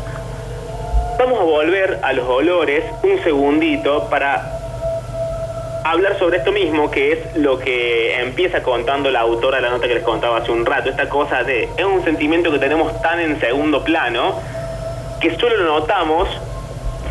Vamos 1.18 1.40
a 1.40 1.44
volver 1.44 2.00
a 2.02 2.12
los 2.14 2.28
olores 2.28 2.84
un 3.04 3.24
segundito 3.24 4.10
para 4.10 4.56
hablar 5.86 6.18
sobre 6.18 6.38
esto 6.38 6.52
mismo, 6.52 6.90
que 6.90 7.14
es 7.14 7.38
lo 7.38 7.60
que 7.60 8.20
empieza 8.20 8.64
contando 8.64 9.12
la 9.12 9.20
autora 9.20 9.58
de 9.58 9.64
la 9.64 9.70
nota 9.70 9.88
que 9.88 9.94
les 9.94 10.04
contaba 10.04 10.40
hace 10.40 10.52
un 10.52 10.66
rato, 10.66 10.90
esta 10.90 11.08
cosa 11.08 11.44
de, 11.44 11.70
es 11.78 11.86
un 11.86 12.04
sentimiento 12.04 12.52
que 12.52 12.58
tenemos 12.58 13.00
tan 13.02 13.20
en 13.20 13.40
segundo 13.40 13.84
plano, 13.84 14.40
que 15.22 15.38
solo 15.38 15.58
lo 15.58 15.80
notamos 15.80 16.28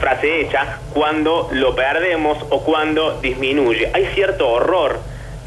frase 0.05 0.43
hecha, 0.43 0.81
cuando 0.93 1.49
lo 1.53 1.75
perdemos 1.75 2.37
o 2.51 2.61
cuando 2.63 3.21
disminuye. 3.23 3.91
Hay 3.95 4.05
cierto 4.15 4.51
horror 4.51 4.99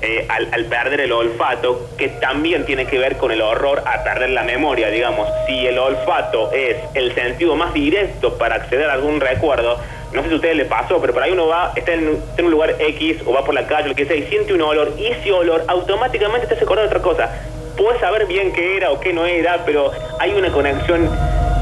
eh, 0.02 0.26
al, 0.28 0.66
perder 0.66 1.02
el 1.02 1.12
olfato 1.12 1.92
que 1.96 2.08
también 2.10 2.66
tiene 2.66 2.88
que 2.88 2.98
ver 2.98 3.18
con 3.18 3.32
el 3.32 3.40
horror 3.40 3.84
a 3.86 4.04
perder 4.04 4.32
la 4.32 4.42
memoria, 4.42 4.88
digamos. 4.88 5.30
Si 5.46 5.68
el 5.68 5.78
olfato 5.78 6.52
es 6.54 6.76
el 6.96 7.14
sentido 7.14 7.56
más 7.56 7.72
directo 7.72 8.36
para 8.40 8.56
acceder 8.56 8.90
a 8.90 8.94
algún 8.94 9.22
recuerdo, 9.22 9.78
no 10.12 10.24
sé 10.24 10.28
si 10.28 10.34
a 10.34 10.38
ustedes 10.38 10.58
les 10.58 10.68
pasó, 10.68 11.00
pero 11.00 11.14
por 11.14 11.22
ahí 11.22 11.34
uno 11.34 11.46
va, 11.46 11.74
está 11.76 11.94
en, 11.94 12.16
está 12.16 12.40
en 12.42 12.46
un 12.46 12.52
lugar 12.52 12.74
X 12.80 13.18
o 13.28 13.34
va 13.34 13.46
por 13.46 13.54
la 13.54 13.68
calle, 13.68 13.90
lo 13.90 13.96
que 13.96 14.08
sea, 14.08 14.16
y 14.16 14.24
siente 14.24 14.56
un 14.56 14.62
olor, 14.64 14.92
y 14.98 15.06
ese 15.06 15.32
olor 15.32 15.66
automáticamente 15.68 16.48
te 16.48 16.56
hace 16.56 16.64
acordar 16.64 16.90
de 16.90 16.96
otra 16.96 17.04
cosa. 17.04 17.30
Puedes 17.78 18.02
saber 18.02 18.26
bien 18.26 18.52
qué 18.54 18.78
era 18.78 18.90
o 18.90 19.00
qué 19.00 19.14
no 19.14 19.24
era, 19.24 19.64
pero 19.68 19.92
hay 20.20 20.34
una 20.34 20.50
conexión 20.50 21.08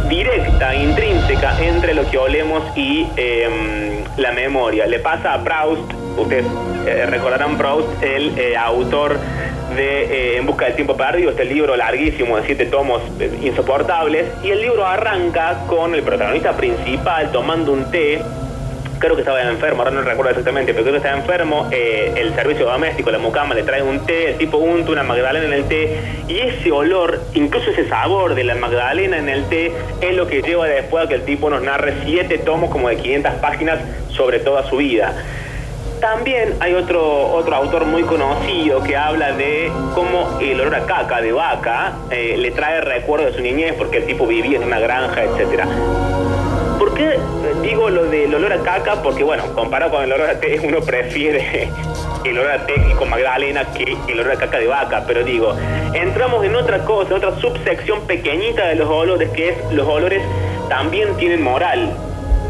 directa, 0.07 0.75
intrínseca 0.75 1.57
entre 1.61 1.93
lo 1.93 2.09
que 2.09 2.17
olemos 2.17 2.63
y 2.75 3.07
eh, 3.17 4.03
la 4.17 4.31
memoria. 4.31 4.85
Le 4.85 4.99
pasa 4.99 5.33
a 5.33 5.43
Proust, 5.43 5.93
ustedes 6.17 6.45
eh, 6.85 7.05
recordarán 7.07 7.57
Proust, 7.57 7.87
el 8.03 8.37
eh, 8.37 8.55
autor 8.57 9.17
de 9.75 10.37
En 10.37 10.45
busca 10.45 10.65
del 10.65 10.75
tiempo 10.75 10.95
perdido, 10.95 11.31
este 11.31 11.43
libro 11.43 11.75
larguísimo 11.75 12.37
de 12.37 12.45
siete 12.45 12.67
tomos 12.67 13.01
insoportables, 13.41 14.25
y 14.43 14.51
el 14.51 14.61
libro 14.61 14.85
arranca 14.85 15.65
con 15.67 15.93
el 15.95 16.03
protagonista 16.03 16.55
principal 16.55 17.31
tomando 17.31 17.73
un 17.73 17.89
té 17.91 18.21
creo 18.99 19.15
que 19.15 19.21
estaba 19.21 19.41
enfermo, 19.41 19.81
ahora 19.81 19.91
no 19.91 20.01
recuerdo 20.01 20.31
exactamente, 20.31 20.73
pero 20.73 20.83
creo 20.83 20.93
que 20.93 20.97
estaba 20.97 21.17
enfermo, 21.17 21.67
eh, 21.71 22.13
el 22.15 22.33
servicio 22.35 22.65
doméstico, 22.65 23.11
la 23.11 23.19
mucama, 23.19 23.53
le 23.53 23.63
trae 23.63 23.81
un 23.81 24.05
té, 24.05 24.31
el 24.31 24.37
tipo 24.37 24.57
unta 24.57 24.91
una 24.91 25.03
magdalena 25.03 25.45
en 25.45 25.53
el 25.53 25.65
té, 25.65 25.99
y 26.27 26.39
ese 26.39 26.71
olor, 26.71 27.21
incluso 27.33 27.71
ese 27.71 27.87
sabor 27.87 28.35
de 28.35 28.43
la 28.43 28.55
magdalena 28.55 29.17
en 29.17 29.29
el 29.29 29.45
té, 29.45 29.71
es 30.01 30.15
lo 30.15 30.27
que 30.27 30.41
lleva 30.41 30.65
después 30.67 31.05
a 31.05 31.07
que 31.07 31.15
el 31.15 31.25
tipo 31.25 31.49
nos 31.49 31.61
narre 31.61 31.93
siete 32.05 32.37
tomos 32.37 32.69
como 32.71 32.89
de 32.89 32.97
500 32.97 33.33
páginas 33.35 33.79
sobre 34.09 34.39
toda 34.39 34.67
su 34.69 34.77
vida. 34.77 35.13
También 35.99 36.55
hay 36.59 36.73
otro, 36.73 37.31
otro 37.31 37.55
autor 37.55 37.85
muy 37.85 38.03
conocido 38.03 38.83
que 38.83 38.97
habla 38.97 39.31
de 39.31 39.71
cómo 39.93 40.37
el 40.41 40.59
olor 40.59 40.75
a 40.75 40.85
caca 40.85 41.21
de 41.21 41.31
vaca 41.31 41.93
eh, 42.11 42.35
le 42.37 42.51
trae 42.51 42.81
recuerdos 42.81 43.31
de 43.31 43.37
su 43.37 43.41
niñez 43.41 43.73
porque 43.77 43.97
el 43.97 44.05
tipo 44.05 44.27
vivía 44.27 44.57
en 44.57 44.65
una 44.65 44.79
granja, 44.79 45.23
etcétera. 45.23 45.65
¿Por 46.95 47.03
qué 47.03 47.19
digo 47.61 47.89
lo 47.89 48.05
del 48.05 48.33
olor 48.33 48.53
a 48.53 48.59
caca? 48.59 49.03
Porque, 49.03 49.21
bueno, 49.21 49.43
comparado 49.53 49.91
con 49.91 50.03
el 50.05 50.13
olor 50.13 50.29
a 50.29 50.39
té, 50.39 50.61
uno 50.63 50.79
prefiere 50.79 51.69
el 52.23 52.39
olor 52.39 52.51
a 52.51 52.65
té 52.65 52.73
con 52.97 53.09
Magdalena 53.09 53.65
que 53.73 53.97
el 54.07 54.17
olor 54.21 54.31
a 54.31 54.35
caca 54.37 54.59
de 54.59 54.67
vaca. 54.67 55.03
Pero 55.05 55.25
digo, 55.25 55.53
entramos 55.93 56.45
en 56.45 56.55
otra 56.55 56.85
cosa, 56.85 57.15
otra 57.15 57.37
subsección 57.41 57.99
pequeñita 58.07 58.67
de 58.67 58.75
los 58.75 58.87
olores, 58.89 59.29
que 59.31 59.49
es 59.49 59.55
los 59.73 59.85
olores 59.85 60.21
también 60.69 61.17
tienen 61.17 61.43
moral. 61.43 61.91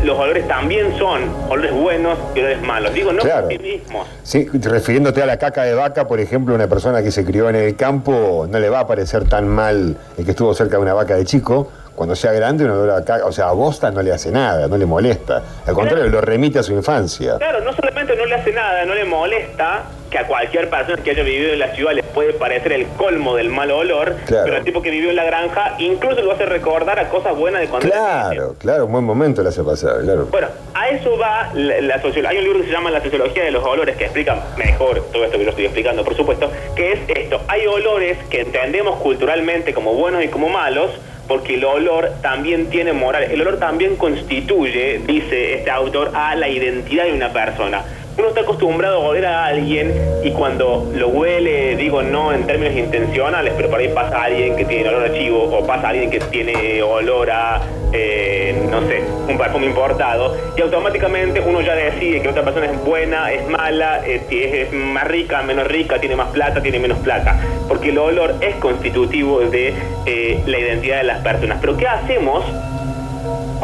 Los 0.03 0.15
olores 0.19 0.47
también 0.47 0.95
son 0.99 1.21
olores 1.49 1.73
buenos 1.73 2.15
y 2.35 2.39
olores 2.41 2.61
malos. 2.61 2.93
Digo, 2.93 3.11
no 3.13 3.23
Claro. 3.23 3.47
por 3.47 3.51
sí 3.53 3.57
mismos. 3.57 4.07
Sí, 4.21 4.47
refiriéndote 4.53 5.23
a 5.23 5.25
la 5.25 5.37
caca 5.39 5.63
de 5.63 5.73
vaca, 5.73 6.07
por 6.07 6.19
ejemplo, 6.19 6.53
una 6.53 6.67
persona 6.67 7.01
que 7.01 7.09
se 7.09 7.25
crió 7.25 7.49
en 7.49 7.55
el 7.55 7.75
campo 7.75 8.45
no 8.47 8.59
le 8.59 8.69
va 8.69 8.81
a 8.81 8.87
parecer 8.87 9.27
tan 9.27 9.47
mal 9.47 9.97
el 10.19 10.23
que 10.25 10.31
estuvo 10.31 10.53
cerca 10.53 10.77
de 10.77 10.83
una 10.83 10.93
vaca 10.93 11.15
de 11.15 11.25
chico. 11.25 11.71
Cuando 11.95 12.13
sea 12.15 12.33
grande, 12.33 12.65
un 12.65 12.71
olor 12.71 12.91
a 12.91 13.05
caca, 13.05 13.25
o 13.25 13.31
sea, 13.31 13.47
a 13.47 13.51
bosta 13.53 13.89
no 13.89 14.01
le 14.01 14.11
hace 14.11 14.29
nada, 14.31 14.67
no 14.67 14.77
le 14.77 14.85
molesta. 14.85 15.41
Al 15.65 15.73
contrario, 15.73 16.07
lo 16.09 16.19
remite 16.19 16.59
a 16.59 16.63
su 16.63 16.73
infancia. 16.73 17.37
Claro, 17.37 17.61
no 17.61 17.71
solamente 17.73 18.15
no 18.17 18.25
le 18.25 18.35
hace 18.35 18.51
nada, 18.51 18.83
no 18.85 18.93
le 18.93 19.05
molesta, 19.05 19.83
que 20.09 20.17
a 20.19 20.27
cualquier 20.27 20.69
persona 20.69 21.01
que 21.01 21.11
haya 21.11 21.23
vivido 21.23 21.53
en 21.53 21.59
la 21.59 21.73
ciudad 21.73 21.93
les 21.93 22.05
puede 22.05 22.33
parecer 22.33 22.73
el 22.73 22.85
colmo 22.97 23.35
del 23.37 23.49
mal 23.49 23.71
olor, 23.71 24.15
Claro. 24.25 24.43
pero 24.43 24.57
el 24.57 24.63
tipo 24.65 24.81
que 24.81 24.91
vivió 24.91 25.09
en 25.09 25.15
la 25.15 25.23
granja 25.23 25.75
incluso 25.79 26.21
lo 26.21 26.33
hace 26.33 26.45
recordar 26.45 26.99
a 26.99 27.07
cosas 27.09 27.35
buenas 27.35 27.61
de 27.61 27.67
cuando 27.67 27.87
era. 27.87 27.95
Claro, 27.97 28.55
claro, 28.59 28.85
un 28.87 28.91
buen 28.91 29.03
momento 29.05 29.41
le 29.41 29.49
hace 29.49 29.63
pasar, 29.63 30.01
claro. 30.01 30.27
Bueno, 30.31 30.47
a 30.73 30.89
eso 30.89 31.17
va 31.17 31.49
la, 31.53 31.79
la 31.81 31.95
sociología. 32.01 32.29
Hay 32.29 32.37
un 32.39 32.43
libro 32.43 32.59
que 32.59 32.65
se 32.65 32.71
llama 32.73 32.91
La 32.91 33.01
sociología 33.01 33.43
de 33.43 33.51
los 33.51 33.63
olores 33.63 33.95
que 33.95 34.03
explica 34.03 34.37
mejor 34.57 35.01
todo 35.13 35.23
esto 35.23 35.37
que 35.37 35.43
yo 35.45 35.49
estoy 35.49 35.65
explicando, 35.65 36.03
por 36.03 36.15
supuesto, 36.15 36.51
que 36.75 36.91
es 36.91 36.99
esto. 37.07 37.39
Hay 37.47 37.65
olores 37.65 38.17
que 38.29 38.41
entendemos 38.41 38.99
culturalmente 39.01 39.73
como 39.73 39.93
buenos 39.93 40.23
y 40.23 40.27
como 40.27 40.49
malos, 40.49 40.91
porque 41.27 41.55
el 41.55 41.65
olor 41.65 42.11
también 42.21 42.69
tiene 42.69 42.93
moral. 42.93 43.23
El 43.23 43.41
olor 43.41 43.57
también 43.57 43.95
constituye, 43.95 45.01
dice 45.05 45.55
este 45.55 45.71
autor, 45.71 46.11
a 46.13 46.35
la 46.35 46.49
identidad 46.49 47.05
de 47.05 47.13
una 47.13 47.33
persona. 47.33 47.83
Uno 48.17 48.29
está 48.29 48.41
acostumbrado 48.41 49.01
a 49.01 49.07
oler 49.09 49.25
a 49.25 49.45
alguien 49.45 49.93
y 50.23 50.31
cuando 50.31 50.89
lo 50.95 51.09
huele, 51.09 51.75
digo 51.75 52.01
no 52.01 52.31
en 52.31 52.47
términos 52.47 52.73
intencionales, 52.73 53.53
pero 53.57 53.69
por 53.69 53.79
ahí 53.79 53.89
pasa 53.89 54.23
alguien 54.23 54.55
que 54.55 54.63
tiene 54.63 54.87
olor 54.87 55.03
a 55.03 55.13
chivo 55.13 55.43
o 55.43 55.67
pasa 55.67 55.89
alguien 55.89 56.09
que 56.09 56.19
tiene 56.21 56.81
olor 56.81 57.29
a, 57.29 57.61
eh, 57.91 58.55
no 58.71 58.87
sé, 58.87 59.03
un 59.27 59.37
perfume 59.37 59.65
importado 59.65 60.33
y 60.55 60.61
automáticamente 60.61 61.41
uno 61.41 61.59
ya 61.59 61.75
decide 61.75 62.21
que 62.21 62.29
otra 62.29 62.43
persona 62.43 62.67
es 62.67 62.85
buena, 62.85 63.33
es 63.33 63.45
mala, 63.49 64.01
eh, 64.07 64.21
es, 64.31 64.67
es 64.67 64.73
más 64.73 65.05
rica, 65.07 65.41
menos 65.41 65.67
rica, 65.67 65.99
tiene 65.99 66.15
más 66.15 66.29
plata, 66.29 66.61
tiene 66.61 66.79
menos 66.79 66.99
plata, 66.99 67.37
porque 67.67 67.89
el 67.89 67.97
olor 67.97 68.35
es 68.39 68.55
constitutivo 68.55 69.41
de 69.41 69.73
eh, 70.05 70.41
la 70.45 70.57
identidad 70.57 70.97
de 70.99 71.03
las 71.03 71.21
personas. 71.21 71.57
Pero 71.59 71.75
¿qué 71.75 71.85
hacemos 71.85 72.45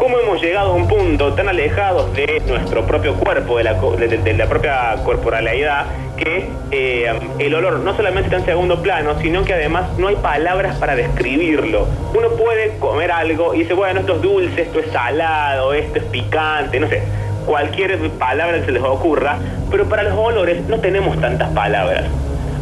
cómo 0.02 0.18
hemos 0.18 0.42
llegado 0.42 0.72
a 0.72 0.74
un 0.74 0.88
punto 0.88 1.32
tan 1.34 1.48
alejados 1.48 2.12
de 2.14 2.42
nuestro 2.48 2.84
propio 2.84 3.14
cuerpo, 3.14 3.58
de 3.58 3.62
la, 3.62 3.74
de, 3.74 4.46
propia 4.48 4.96
corporalidad, 5.04 5.86
que 6.16 6.48
eh, 6.72 7.12
el 7.38 7.54
olor 7.54 7.78
no 7.78 7.94
solamente 7.94 8.26
está 8.26 8.38
en 8.38 8.44
segundo 8.44 8.82
plano, 8.82 9.20
sino 9.20 9.44
que 9.44 9.54
además 9.54 9.96
no 9.98 10.08
hay 10.08 10.16
palabras 10.16 10.76
para 10.78 10.96
describirlo. 10.96 11.86
Uno 12.18 12.30
puede 12.30 12.78
comer 12.80 13.12
algo 13.12 13.54
y 13.54 13.60
dice, 13.60 13.74
bueno, 13.74 14.00
esto 14.00 14.16
es 14.16 14.22
dulce, 14.22 14.62
esto 14.62 14.80
es 14.80 14.90
salado, 14.90 15.72
esto 15.72 16.00
es 16.00 16.04
picante, 16.06 16.80
no 16.80 16.88
sé, 16.88 17.04
cualquier 17.46 17.96
palabra 18.18 18.60
se 18.64 18.72
les 18.72 18.82
ocurra, 18.82 19.38
pero 19.70 19.88
para 19.88 20.02
los 20.02 20.18
olores 20.18 20.66
no 20.66 20.80
tenemos 20.80 21.20
tantas 21.20 21.48
palabras. 21.50 22.06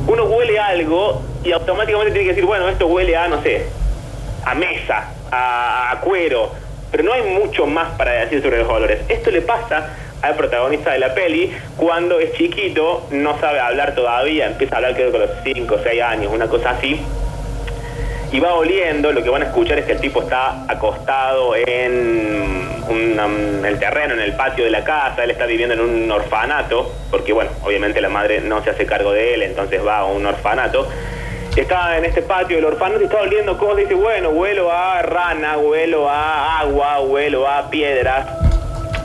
Uno 0.07 0.25
huele 0.25 0.59
algo 0.59 1.23
y 1.43 1.53
automáticamente 1.53 2.13
tiene 2.13 2.25
que 2.27 2.35
decir, 2.35 2.45
bueno, 2.45 2.69
esto 2.69 2.87
huele 2.87 3.17
a, 3.17 3.29
no 3.29 3.41
sé, 3.41 3.65
a 4.45 4.55
mesa, 4.55 5.09
a 5.33 5.99
cuero, 6.03 6.51
pero 6.91 7.05
no 7.05 7.13
hay 7.13 7.23
mucho 7.23 7.67
más 7.67 7.91
para 7.97 8.13
decir 8.13 8.43
sobre 8.43 8.59
los 8.59 8.69
olores. 8.69 9.01
Esto 9.09 9.31
le 9.31 9.43
pasa 9.43 9.91
al 10.23 10.35
protagonista 10.35 10.93
de 10.93 10.99
la 10.99 11.15
peli 11.15 11.51
cuando 11.77 12.19
es 12.21 12.33
chiquito, 12.35 13.07
no 13.11 13.39
sabe 13.41 13.59
hablar 13.61 13.95
todavía, 13.95 14.47
empieza 14.47 14.75
a 14.75 14.79
hablar 14.79 14.95
creo 14.95 15.11
que 15.11 15.17
a 15.17 15.21
los 15.21 15.31
5 15.45 15.75
o 15.77 15.79
6 15.83 16.03
años, 16.03 16.33
una 16.33 16.47
cosa 16.47 16.71
así. 16.71 17.01
Y 18.33 18.39
va 18.39 18.55
oliendo, 18.55 19.11
lo 19.13 19.25
que 19.25 19.31
van 19.31 19.43
a 19.43 19.47
escuchar 19.47 19.79
es 19.81 19.87
que 19.87 19.93
el 19.93 20.01
tipo 20.01 20.23
está 20.23 20.65
acostado 20.69 21.57
en 21.57 22.69
una- 22.89 23.25
en 23.27 23.65
el 23.65 23.79
terreno, 23.81 24.15
en 24.15 24.21
el 24.21 24.35
patio 24.35 24.65
de 24.65 24.71
la 24.71 24.85
casa, 24.85 25.25
él 25.25 25.31
está 25.33 25.47
viviendo 25.47 25.75
en 25.75 25.81
un 25.81 26.11
orfanato, 26.13 26.93
porque 27.11 27.33
bueno, 27.33 27.51
obviamente 27.65 28.01
la 28.01 28.09
madre 28.09 28.41
no 28.41 28.63
se 28.63 28.71
hace 28.71 28.87
cargo 28.87 29.13
de 29.13 29.35
él, 29.35 29.43
entonces 29.43 29.85
va 29.85 29.99
a 29.99 30.05
un 30.05 30.25
orfanato. 30.27 30.89
Está 31.57 31.99
en 31.99 32.05
este 32.05 32.23
patio 32.23 32.57
del 32.57 32.65
orfanato 32.65 33.01
y 33.01 33.05
está 33.05 33.21
oliendo 33.21 33.59
cosas, 33.59 33.79
dice, 33.79 33.95
bueno, 33.95 34.31
huelo 34.31 34.71
a 34.71 35.03
rana, 35.03 35.59
huelo 35.59 36.09
a 36.09 36.61
agua, 36.61 37.01
huelo 37.01 37.49
a 37.49 37.69
piedras. 37.69 38.27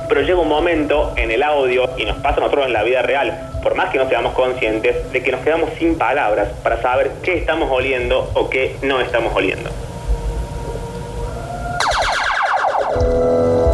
Pero 0.08 0.22
llega 0.22 0.40
un 0.40 0.48
momento 0.48 1.14
en 1.16 1.32
el 1.32 1.42
audio, 1.42 1.90
y 1.98 2.06
nos 2.06 2.18
pasa 2.18 2.38
a 2.38 2.40
nosotros 2.42 2.68
en 2.68 2.74
la 2.74 2.84
vida 2.84 3.02
real, 3.02 3.50
por 3.64 3.74
más 3.74 3.90
que 3.90 3.98
no 3.98 4.08
seamos 4.08 4.34
conscientes, 4.34 5.12
de 5.12 5.24
que 5.24 5.32
nos 5.32 5.42
quedamos 5.42 5.72
sin 5.80 5.98
palabras 5.98 6.50
para 6.62 6.80
saber 6.82 7.12
qué 7.24 7.34
estamos 7.36 7.70
oliendo 7.72 8.30
o 8.36 8.48
qué 8.48 8.76
no 8.84 9.02
estamos 9.02 9.36
oliendo. 9.36 9.72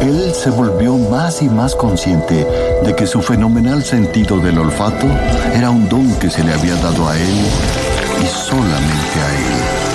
Él 0.00 0.32
se 0.34 0.50
volvió 0.50 0.94
más 0.94 1.42
y 1.42 1.48
más 1.48 1.76
consciente 1.76 2.46
de 2.82 2.96
que 2.96 3.06
su 3.06 3.20
fenomenal 3.20 3.84
sentido 3.84 4.38
del 4.38 4.58
olfato 4.58 5.06
era 5.54 5.70
un 5.70 5.88
don 5.88 6.18
que 6.18 6.30
se 6.30 6.42
le 6.42 6.54
había 6.54 6.74
dado 6.76 7.08
a 7.08 7.16
él 7.16 7.81
y 8.22 8.26
solamente 8.26 9.20
a 9.20 9.34
él. 9.34 9.92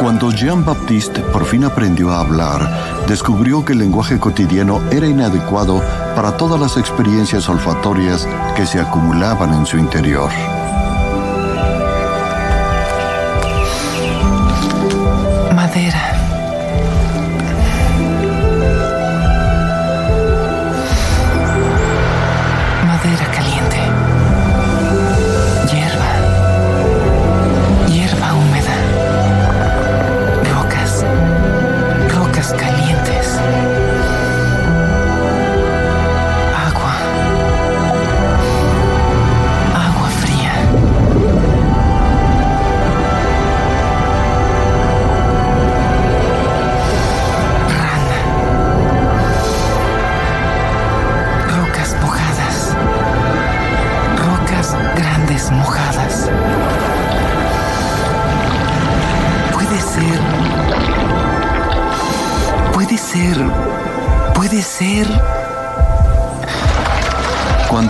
Cuando 0.00 0.32
Jean-Baptiste 0.32 1.20
por 1.20 1.44
fin 1.44 1.64
aprendió 1.64 2.10
a 2.10 2.20
hablar, 2.20 3.06
descubrió 3.06 3.64
que 3.64 3.72
el 3.72 3.78
lenguaje 3.78 4.18
cotidiano 4.18 4.82
era 4.90 5.06
inadecuado 5.06 5.80
para 6.16 6.36
todas 6.36 6.60
las 6.60 6.76
experiencias 6.76 7.48
olfatorias 7.48 8.26
que 8.56 8.66
se 8.66 8.80
acumulaban 8.80 9.54
en 9.54 9.64
su 9.64 9.78
interior. 9.78 10.30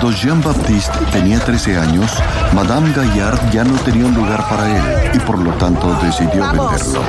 Cuando 0.02 0.18
Jean-Baptiste 0.18 0.98
tenía 1.12 1.38
13 1.38 1.76
años, 1.76 2.10
Madame 2.52 2.92
Gaillard 2.92 3.38
ya 3.52 3.62
no 3.62 3.78
tenía 3.84 4.04
un 4.04 4.14
lugar 4.16 4.40
para 4.50 4.66
él 4.66 5.12
y 5.14 5.20
por 5.20 5.38
lo 5.38 5.52
tanto 5.52 5.86
decidió 6.02 6.42
venderlo. 6.42 7.02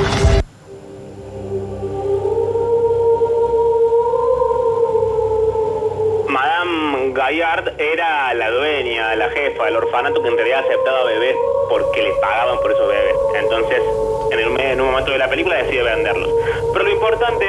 Madame 6.28 7.14
Gaillard 7.14 7.82
era 7.82 8.32
la 8.36 8.52
dueña, 8.52 9.16
la 9.16 9.30
jefa 9.32 9.66
del 9.66 9.78
orfanato 9.78 10.22
que 10.22 10.28
en 10.28 10.38
realidad 10.38 10.60
aceptaba 10.60 11.04
bebés 11.06 11.36
porque 11.72 12.04
le 12.04 12.14
pagaban 12.22 12.60
por 12.60 12.74
esos 12.74 12.88
bebés. 12.88 13.16
Entonces, 13.40 13.82
en, 14.30 14.40
el, 14.40 14.60
en 14.60 14.82
un 14.82 14.92
momento 14.92 15.12
de 15.12 15.18
la 15.18 15.30
película 15.30 15.56
decide 15.56 15.82
venderlos. 15.82 16.30
Pero 16.72 16.86
lo 16.86 16.92
importante 16.92 17.46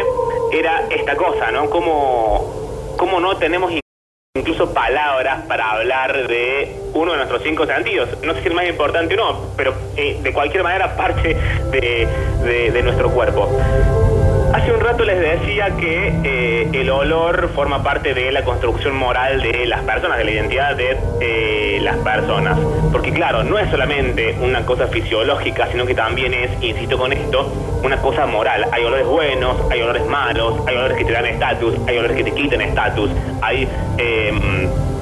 era 0.52 0.86
esta 0.88 1.14
cosa, 1.16 1.50
¿no? 1.52 1.68
Como, 1.68 2.94
como 2.96 3.20
no 3.20 3.36
tenemos 3.36 3.70
incluso 4.36 4.74
palabras 4.74 5.42
para 5.46 5.70
hablar 5.70 6.26
de 6.26 6.76
uno 6.92 7.12
de 7.12 7.18
nuestros 7.18 7.40
cinco 7.44 7.66
sentidos. 7.66 8.08
No 8.24 8.34
sé 8.34 8.42
si 8.42 8.48
es 8.48 8.54
más 8.54 8.66
importante 8.68 9.14
o 9.14 9.16
no, 9.16 9.50
pero 9.56 9.72
eh, 9.96 10.18
de 10.24 10.32
cualquier 10.32 10.64
manera 10.64 10.96
parte 10.96 11.36
de- 11.70 12.70
de 12.72 12.82
nuestro 12.82 13.10
cuerpo. 13.10 13.48
Hace 14.64 14.72
un 14.72 14.80
rato 14.80 15.04
les 15.04 15.20
decía 15.20 15.76
que 15.76 16.08
eh, 16.24 16.70
el 16.72 16.88
olor 16.88 17.50
forma 17.50 17.82
parte 17.82 18.14
de 18.14 18.32
la 18.32 18.44
construcción 18.44 18.96
moral 18.96 19.42
de 19.42 19.66
las 19.66 19.82
personas, 19.82 20.16
de 20.16 20.24
la 20.24 20.30
identidad 20.30 20.74
de 20.74 20.96
eh, 21.20 21.80
las 21.82 21.98
personas. 21.98 22.58
Porque 22.90 23.12
claro, 23.12 23.44
no 23.44 23.58
es 23.58 23.70
solamente 23.70 24.34
una 24.40 24.64
cosa 24.64 24.86
fisiológica, 24.86 25.68
sino 25.70 25.84
que 25.84 25.94
también 25.94 26.32
es, 26.32 26.50
insisto 26.62 26.96
con 26.96 27.12
esto, 27.12 27.52
una 27.82 27.98
cosa 27.98 28.24
moral. 28.24 28.64
Hay 28.72 28.84
olores 28.84 29.06
buenos, 29.06 29.70
hay 29.70 29.82
olores 29.82 30.06
malos, 30.06 30.66
hay 30.66 30.76
olores 30.76 30.96
que 30.96 31.04
te 31.04 31.12
dan 31.12 31.26
estatus, 31.26 31.74
hay 31.86 31.98
olores 31.98 32.16
que 32.16 32.24
te 32.24 32.32
quitan 32.32 32.62
estatus, 32.62 33.10
hay... 33.42 33.68
em, 33.98 34.93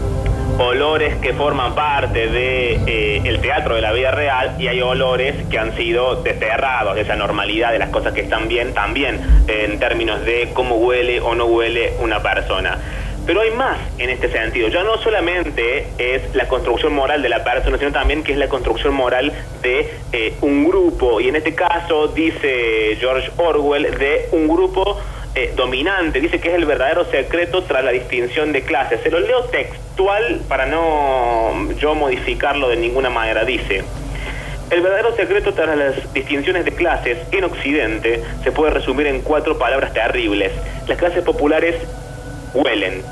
olores 0.63 1.17
que 1.17 1.33
forman 1.35 1.75
parte 1.75 2.29
de 2.29 2.75
eh, 2.87 3.23
el 3.25 3.41
teatro 3.41 3.75
de 3.75 3.81
la 3.81 3.93
vida 3.93 4.11
real 4.11 4.57
y 4.59 4.69
hay 4.69 4.81
olores 4.81 5.35
que 5.49 5.59
han 5.59 5.77
sido 5.77 6.23
desterrados 6.23 6.95
de 6.95 7.03
esa 7.03 7.17
normalidad 7.17 7.73
de 7.73 7.79
las 7.79 7.91
cosas 7.91 8.13
que 8.13 8.23
están 8.23 8.49
bien 8.49 8.73
también 8.73 9.21
eh, 9.49 9.69
en 9.69 9.79
términos 9.79 10.25
de 10.25 10.51
cómo 10.55 10.77
huele 10.77 11.21
o 11.21 11.35
no 11.35 11.47
huele 11.47 11.95
una 12.01 12.23
persona. 12.23 12.79
Pero 13.27 13.41
hay 13.41 13.53
más 13.53 13.79
en 13.99 14.11
este 14.11 14.31
sentido. 14.31 14.69
Ya 14.69 14.83
no 14.83 14.99
solamente 14.99 15.87
es 15.99 16.35
la 16.35 16.49
construcción 16.49 16.93
moral 16.93 17.23
de 17.23 17.29
la 17.29 17.45
persona, 17.45 17.79
sino 17.79 17.93
también 17.93 18.25
que 18.25 18.33
es 18.33 18.39
la 18.39 18.49
construcción 18.49 18.95
moral 18.95 19.33
de 19.63 19.95
eh, 20.13 20.35
un 20.41 20.65
grupo. 20.65 21.21
Y 21.21 21.29
en 21.29 21.37
este 21.37 21.55
caso 21.55 22.09
dice 22.09 22.97
George 22.99 23.31
Orwell 23.37 23.97
de 23.97 24.29
un 24.33 24.49
grupo 24.49 24.99
eh, 25.35 25.53
dominante, 25.57 26.21
dice 26.21 26.41
que 26.41 26.51
es 26.51 26.55
el 26.55 26.67
verdadero 26.67 27.05
secreto 27.07 27.63
tras 27.63 27.83
la 27.83 27.91
distinción 27.91 28.53
de 28.53 28.63
clases. 28.63 29.01
Se 29.03 29.11
lo 29.11 29.19
leo 29.19 29.45
textual 29.45 30.43
para 30.49 30.67
no 30.67 31.73
yo 31.79 31.95
modificarlo 31.95 32.69
de 32.69 32.77
ninguna 32.77 33.09
manera. 33.09 33.45
Dice, 33.45 33.83
el 34.71 34.81
verdadero 34.83 35.15
secreto 35.17 35.55
tras 35.55 35.77
las 35.77 36.13
distinciones 36.13 36.65
de 36.65 36.73
clases 36.73 37.19
en 37.31 37.45
Occidente 37.45 38.23
se 38.43 38.53
puede 38.53 38.73
resumir 38.73 39.07
en 39.07 39.23
cuatro 39.23 39.59
palabras 39.59 39.93
terribles. 39.93 40.53
Las 40.87 40.99
clases 40.99 41.23
populares 41.25 41.77
huelen. 42.55 43.03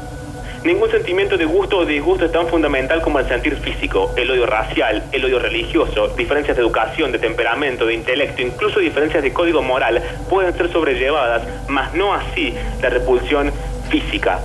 Ningún 0.64 0.90
sentimiento 0.90 1.38
de 1.38 1.46
gusto 1.46 1.78
o 1.78 1.86
disgusto 1.86 2.26
es 2.26 2.32
tan 2.32 2.46
fundamental 2.46 3.00
como 3.00 3.18
el 3.18 3.26
sentir 3.26 3.56
físico, 3.56 4.12
el 4.18 4.30
odio 4.30 4.44
racial, 4.44 5.02
el 5.10 5.24
odio 5.24 5.38
religioso, 5.38 6.08
diferencias 6.08 6.54
de 6.54 6.62
educación, 6.62 7.12
de 7.12 7.18
temperamento, 7.18 7.86
de 7.86 7.94
intelecto, 7.94 8.42
incluso 8.42 8.78
diferencias 8.78 9.22
de 9.22 9.32
código 9.32 9.62
moral 9.62 10.02
pueden 10.28 10.54
ser 10.54 10.70
sobrellevadas, 10.70 11.42
mas 11.68 11.94
no 11.94 12.12
así 12.12 12.54
la 12.82 12.90
repulsión 12.90 13.50
física. 13.88 14.40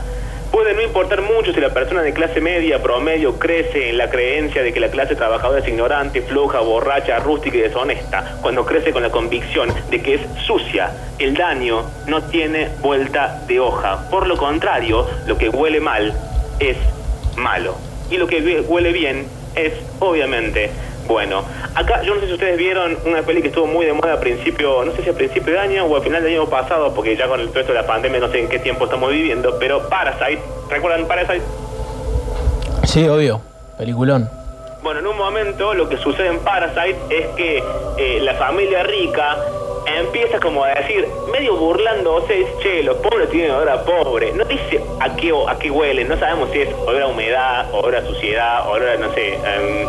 Puede 0.55 0.73
no 0.73 0.81
importar 0.83 1.21
mucho 1.21 1.51
si 1.51 1.59
la 1.59 1.73
persona 1.73 2.01
de 2.01 2.13
clase 2.13 2.39
media 2.39 2.81
promedio 2.81 3.37
crece 3.37 3.89
en 3.89 3.97
la 3.97 4.09
creencia 4.09 4.63
de 4.63 4.71
que 4.71 4.79
la 4.79 4.87
clase 4.87 5.13
trabajadora 5.13 5.59
es 5.59 5.67
ignorante, 5.67 6.21
floja, 6.21 6.61
borracha, 6.61 7.19
rústica 7.19 7.57
y 7.57 7.59
deshonesta, 7.59 8.37
cuando 8.41 8.65
crece 8.65 8.93
con 8.93 9.03
la 9.03 9.09
convicción 9.09 9.67
de 9.89 10.01
que 10.01 10.13
es 10.13 10.21
sucia. 10.47 10.93
El 11.19 11.33
daño 11.33 11.83
no 12.07 12.23
tiene 12.23 12.69
vuelta 12.79 13.41
de 13.47 13.59
hoja. 13.59 14.09
Por 14.09 14.27
lo 14.27 14.37
contrario, 14.37 15.05
lo 15.27 15.37
que 15.37 15.49
huele 15.49 15.81
mal 15.81 16.13
es 16.61 16.77
malo. 17.35 17.75
Y 18.09 18.15
lo 18.15 18.25
que 18.25 18.61
huele 18.61 18.93
bien 18.93 19.27
es, 19.55 19.73
obviamente, 19.99 20.69
bueno. 21.07 21.43
Acá, 21.73 22.01
yo 22.03 22.15
no 22.15 22.21
sé 22.21 22.27
si 22.27 22.33
ustedes 22.33 22.57
vieron 22.57 22.97
una 23.05 23.21
peli 23.21 23.41
que 23.41 23.49
estuvo 23.49 23.67
muy 23.67 23.85
de 23.85 23.93
moda 23.93 24.13
a 24.13 24.19
principio, 24.19 24.83
no 24.85 24.91
sé 24.93 25.03
si 25.03 25.09
a 25.09 25.13
principio 25.13 25.53
de 25.53 25.59
año 25.59 25.85
o 25.85 25.97
a 25.97 26.01
final 26.01 26.23
del 26.23 26.33
año 26.33 26.49
pasado, 26.49 26.93
porque 26.93 27.15
ya 27.15 27.27
con 27.27 27.39
el 27.39 27.53
resto 27.53 27.73
de 27.73 27.79
la 27.81 27.87
pandemia 27.87 28.19
no 28.19 28.29
sé 28.29 28.39
en 28.39 28.49
qué 28.49 28.59
tiempo 28.59 28.85
estamos 28.85 29.11
viviendo, 29.11 29.57
pero 29.59 29.87
Parasite, 29.89 30.41
¿recuerdan 30.69 31.07
Parasite? 31.07 31.43
Sí, 32.83 33.07
obvio. 33.07 33.41
Peliculón. 33.77 34.29
Bueno, 34.81 34.99
en 34.99 35.07
un 35.07 35.17
momento 35.17 35.73
lo 35.73 35.89
que 35.89 35.97
sucede 35.97 36.27
en 36.27 36.39
Parasite 36.39 36.97
es 37.09 37.27
que 37.35 37.63
eh, 37.97 38.19
la 38.21 38.35
familia 38.35 38.83
rica 38.83 39.37
empieza 39.85 40.39
como 40.39 40.63
a 40.63 40.69
decir, 40.69 41.07
medio 41.31 41.55
burlándose, 41.57 42.45
che, 42.61 42.83
los 42.83 42.97
pobres 42.97 43.29
tienen 43.29 43.51
olor 43.51 43.69
a 43.69 43.83
pobre. 43.83 44.31
No 44.33 44.45
dice 44.45 44.81
a 44.99 45.15
qué, 45.15 45.33
a 45.47 45.57
qué 45.57 45.71
huelen, 45.71 46.07
no 46.07 46.17
sabemos 46.17 46.49
si 46.51 46.61
es 46.61 46.73
olor 46.85 47.01
a 47.01 47.07
humedad, 47.07 47.73
olor 47.73 47.95
a 47.95 48.05
suciedad, 48.05 48.67
olor 48.67 48.89
a, 48.89 48.97
no 48.97 49.13
sé, 49.13 49.33
em, 49.35 49.87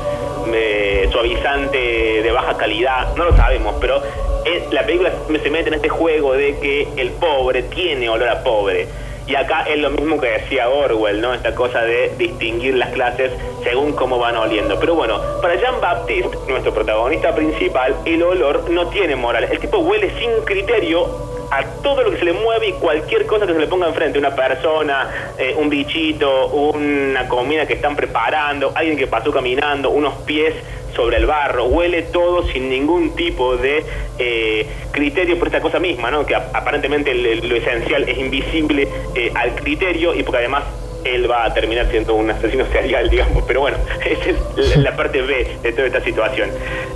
suavizante 1.10 2.22
de 2.22 2.32
baja 2.32 2.56
calidad, 2.56 3.14
no 3.16 3.24
lo 3.24 3.36
sabemos, 3.36 3.76
pero 3.80 4.02
eh, 4.44 4.66
la 4.70 4.84
película 4.84 5.10
se 5.42 5.50
mete 5.50 5.68
en 5.68 5.74
este 5.74 5.88
juego 5.88 6.34
de 6.34 6.58
que 6.58 6.88
el 6.96 7.10
pobre 7.12 7.64
tiene 7.64 8.08
olor 8.08 8.28
a 8.28 8.42
pobre. 8.42 8.86
Y 9.26 9.34
acá 9.34 9.64
es 9.68 9.78
lo 9.78 9.90
mismo 9.90 10.20
que 10.20 10.28
decía 10.28 10.68
Orwell, 10.68 11.20
¿no? 11.20 11.34
Esta 11.34 11.52
cosa 11.52 11.82
de 11.82 12.12
distinguir 12.16 12.74
las 12.74 12.90
clases 12.90 13.32
según 13.64 13.92
cómo 13.92 14.20
van 14.20 14.36
oliendo. 14.36 14.78
Pero 14.78 14.94
bueno, 14.94 15.20
para 15.42 15.56
Jean 15.56 15.80
Baptiste, 15.80 16.36
nuestro 16.48 16.72
protagonista 16.72 17.34
principal, 17.34 17.96
el 18.04 18.22
olor 18.22 18.70
no 18.70 18.86
tiene 18.88 19.16
moral. 19.16 19.48
El 19.50 19.58
tipo 19.58 19.78
huele 19.78 20.12
sin 20.20 20.30
criterio 20.44 21.08
a 21.50 21.64
todo 21.82 22.02
lo 22.02 22.10
que 22.10 22.18
se 22.18 22.24
le 22.24 22.32
mueve 22.32 22.68
y 22.68 22.72
cualquier 22.72 23.26
cosa 23.26 23.46
que 23.46 23.52
se 23.52 23.58
le 23.58 23.66
ponga 23.66 23.86
enfrente, 23.88 24.18
una 24.18 24.34
persona, 24.34 25.08
eh, 25.38 25.54
un 25.56 25.68
bichito, 25.68 26.48
una 26.48 27.28
comida 27.28 27.66
que 27.66 27.74
están 27.74 27.94
preparando, 27.96 28.72
alguien 28.74 28.96
que 28.96 29.06
pasó 29.06 29.30
caminando, 29.30 29.90
unos 29.90 30.14
pies 30.22 30.54
sobre 30.94 31.18
el 31.18 31.26
barro, 31.26 31.66
huele 31.66 32.02
todo 32.02 32.42
sin 32.48 32.70
ningún 32.70 33.14
tipo 33.14 33.56
de 33.58 33.84
eh, 34.18 34.66
criterio 34.92 35.38
por 35.38 35.48
esta 35.48 35.60
cosa 35.60 35.78
misma, 35.78 36.10
¿no? 36.10 36.24
Que 36.24 36.34
ap- 36.34 36.54
aparentemente 36.56 37.14
lo 37.14 37.54
esencial 37.56 38.08
es 38.08 38.16
invisible 38.18 38.88
eh, 39.14 39.30
al 39.34 39.54
criterio 39.56 40.14
y 40.14 40.22
porque 40.22 40.38
además 40.38 40.64
él 41.14 41.30
va 41.30 41.44
a 41.44 41.54
terminar 41.54 41.88
siendo 41.90 42.14
un 42.14 42.30
asesino 42.30 42.64
serial, 42.66 43.08
digamos. 43.10 43.44
Pero 43.46 43.60
bueno, 43.60 43.78
esa 44.04 44.30
es 44.60 44.76
la, 44.76 44.96
parte 44.96 45.20
B 45.22 45.58
de 45.62 45.72
toda 45.72 45.86
esta 45.86 46.00
situación. 46.00 46.50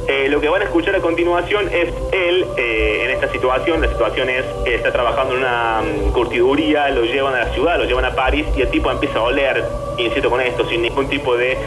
Eh, 0.08 0.28
lo 0.28 0.40
que 0.40 0.48
van 0.48 0.62
a 0.62 0.64
escuchar 0.64 0.94
a 0.96 1.00
continuación 1.00 1.68
es 1.68 1.88
él 2.12 2.46
eh, 2.56 3.02
en 3.04 3.10
esta 3.10 3.30
situación. 3.30 3.80
La 3.80 3.88
situación 3.88 4.30
es, 4.30 4.44
eh, 4.66 4.74
está 4.74 4.92
trabajando 4.92 5.34
en 5.34 5.40
una 5.40 5.82
mm, 5.82 6.12
curtiduría, 6.12 6.88
lo 6.90 7.04
llevan 7.04 7.34
a 7.34 7.44
la 7.44 7.52
ciudad, 7.52 7.78
lo 7.78 7.84
llevan 7.84 8.04
a 8.04 8.14
París 8.14 8.46
y 8.56 8.62
el 8.62 8.70
tipo 8.70 8.90
empieza 8.90 9.18
a 9.18 9.22
oler, 9.22 9.64
insisto 9.98 10.30
con 10.30 10.40
esto, 10.40 10.68
sin 10.68 10.82
ningún 10.82 11.08
tipo 11.08 11.36
de 11.36 11.58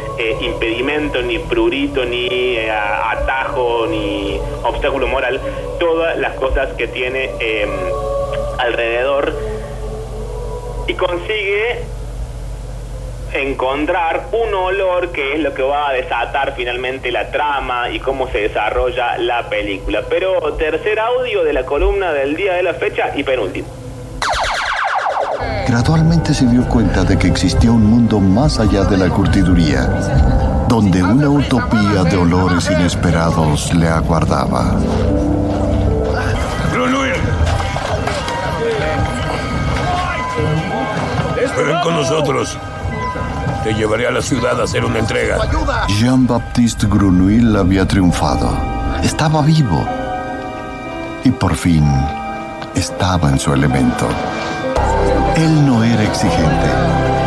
impedimento, 0.42 1.22
ni 1.22 1.40
prurito, 1.40 2.04
ni 2.06 2.58
atajo, 3.14 3.88
ni 3.88 4.40
obstáculo 4.64 5.08
moral, 5.08 5.40
todas 5.80 6.18
las 6.18 6.34
cosas 6.36 6.74
que 6.74 6.88
tiene 6.88 7.32
eh, 7.40 7.68
alrededor 8.58 9.34
y 10.88 10.94
consigue 10.94 11.80
encontrar 13.34 14.28
un 14.32 14.54
olor 14.54 15.12
que 15.12 15.34
es 15.34 15.40
lo 15.40 15.54
que 15.54 15.64
va 15.64 15.90
a 15.90 15.94
desatar 15.94 16.54
finalmente 16.56 17.12
la 17.12 17.30
trama 17.32 17.90
y 17.90 18.00
cómo 18.00 18.28
se 18.30 18.40
desarrolla 18.40 19.18
la 19.18 19.50
película. 19.50 20.04
Pero 20.10 20.54
tercer 20.54 21.00
audio 21.00 21.44
de 21.44 21.54
la 21.54 21.66
columna 21.66 22.12
del 22.14 22.36
día 22.36 22.54
de 22.54 22.64
la 22.64 22.74
fecha 22.74 23.12
y 23.16 23.24
penúltimo. 23.24 23.68
Gradualmente 25.68 26.34
se 26.34 26.46
dio 26.46 26.68
cuenta 26.68 27.04
de 27.04 27.18
que 27.18 27.28
existía 27.28 27.72
un 27.72 27.86
mundo 27.86 28.20
más 28.20 28.60
allá 28.60 28.84
de 28.84 28.98
la 28.98 29.10
curtiduría, 29.10 29.88
donde 30.68 31.02
una 31.02 31.30
utopía 31.30 32.04
de 32.04 32.18
olores 32.18 32.70
inesperados 32.70 33.74
le 33.74 33.88
aguardaba. 33.88 34.78
Ven 41.58 41.80
con 41.84 41.96
nosotros. 41.96 42.58
Te 43.64 43.74
llevaré 43.74 44.08
a 44.08 44.12
la 44.12 44.22
ciudad 44.22 44.60
a 44.60 44.64
hacer 44.64 44.84
una 44.84 45.00
entrega. 45.00 45.38
Jean-Baptiste 45.88 46.88
Grenouille 46.88 47.58
había 47.58 47.88
triunfado. 47.88 48.50
Estaba 49.02 49.42
vivo. 49.42 49.88
Y 51.24 51.32
por 51.32 51.56
fin 51.56 51.86
estaba 52.76 53.30
en 53.30 53.40
su 53.40 53.54
elemento. 53.54 54.08
Él 55.36 55.66
no 55.66 55.84
era 55.84 56.04
exigente. 56.04 56.68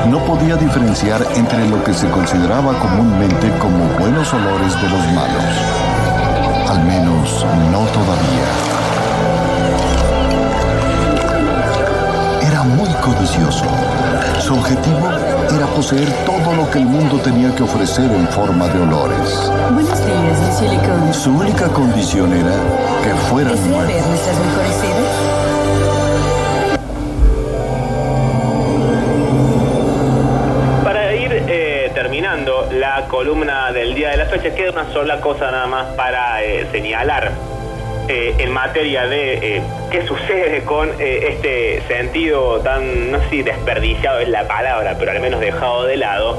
No 0.09 0.19
podía 0.25 0.57
diferenciar 0.57 1.21
entre 1.35 1.69
lo 1.69 1.83
que 1.83 1.93
se 1.93 2.09
consideraba 2.11 2.79
comúnmente 2.79 3.51
como 3.59 3.85
buenos 3.99 4.33
olores 4.33 4.75
de 4.81 4.89
los 4.89 5.07
malos. 5.13 5.45
Al 6.69 6.85
menos 6.85 7.45
no 7.73 7.81
todavía. 7.87 8.47
Era 12.43 12.63
muy 12.63 12.91
codicioso. 13.03 13.65
Su 14.47 14.55
objetivo 14.55 15.11
era 15.53 15.67
poseer 15.75 16.09
todo 16.25 16.55
lo 16.55 16.71
que 16.71 16.79
el 16.79 16.85
mundo 16.85 17.19
tenía 17.19 17.53
que 17.57 17.65
ofrecer 17.65 18.09
en 18.13 18.29
forma 18.29 18.69
de 18.69 18.81
olores. 18.81 19.51
Buenos 19.73 20.07
días, 20.07 20.41
Monsieur 20.41 20.71
Lecomte. 20.71 21.13
Su 21.15 21.37
única 21.37 21.67
condición 21.67 22.33
era 22.33 22.53
que 23.03 23.13
fueran 23.29 23.55
¿Desea 23.55 23.83
ver 23.83 24.07
nuestras 24.07 24.39
mejores 24.39 24.75
sedes? 24.77 25.11
Para 30.85 31.13
ir 31.17 31.43
eh, 31.49 31.91
terminando 31.93 32.69
la 32.71 33.09
columna 33.09 33.73
del 33.73 33.97
día 33.97 34.11
de 34.11 34.19
la 34.19 34.27
fecha, 34.27 34.55
queda 34.55 34.71
una 34.71 34.93
sola 34.93 35.21
cosa 35.21 35.51
nada 35.51 35.67
más 35.67 35.87
para 35.97 36.45
eh, 36.45 36.69
señalar 36.71 37.33
eh, 38.09 38.35
en 38.39 38.53
materia 38.53 39.07
de 39.07 39.57
eh, 39.57 39.63
qué 39.91 40.07
sucede 40.07 40.63
con 40.65 40.89
eh, 41.01 41.29
este 41.33 41.83
sentido 41.89 42.61
tan, 42.61 43.11
no 43.11 43.19
sé 43.21 43.31
si 43.31 43.43
desperdiciado 43.43 44.21
es 44.21 44.29
la 44.29 44.47
palabra, 44.47 44.95
pero 44.99 45.11
al 45.11 45.21
menos 45.21 45.41
dejado 45.41 45.85
de 45.85 45.97
lado. 45.97 46.39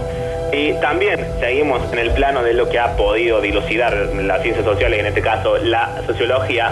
Y 0.53 0.73
también 0.79 1.19
seguimos 1.41 1.81
en 1.91 1.99
el 1.99 2.11
plano 2.11 2.41
de 2.41 2.53
lo 2.53 2.69
que 2.69 2.79
ha 2.79 2.95
podido 2.95 3.41
dilucidar 3.41 3.93
las 3.93 4.41
ciencias 4.41 4.65
sociales, 4.65 4.99
en 4.99 5.07
este 5.07 5.21
caso 5.21 5.57
la 5.57 6.01
sociología, 6.05 6.71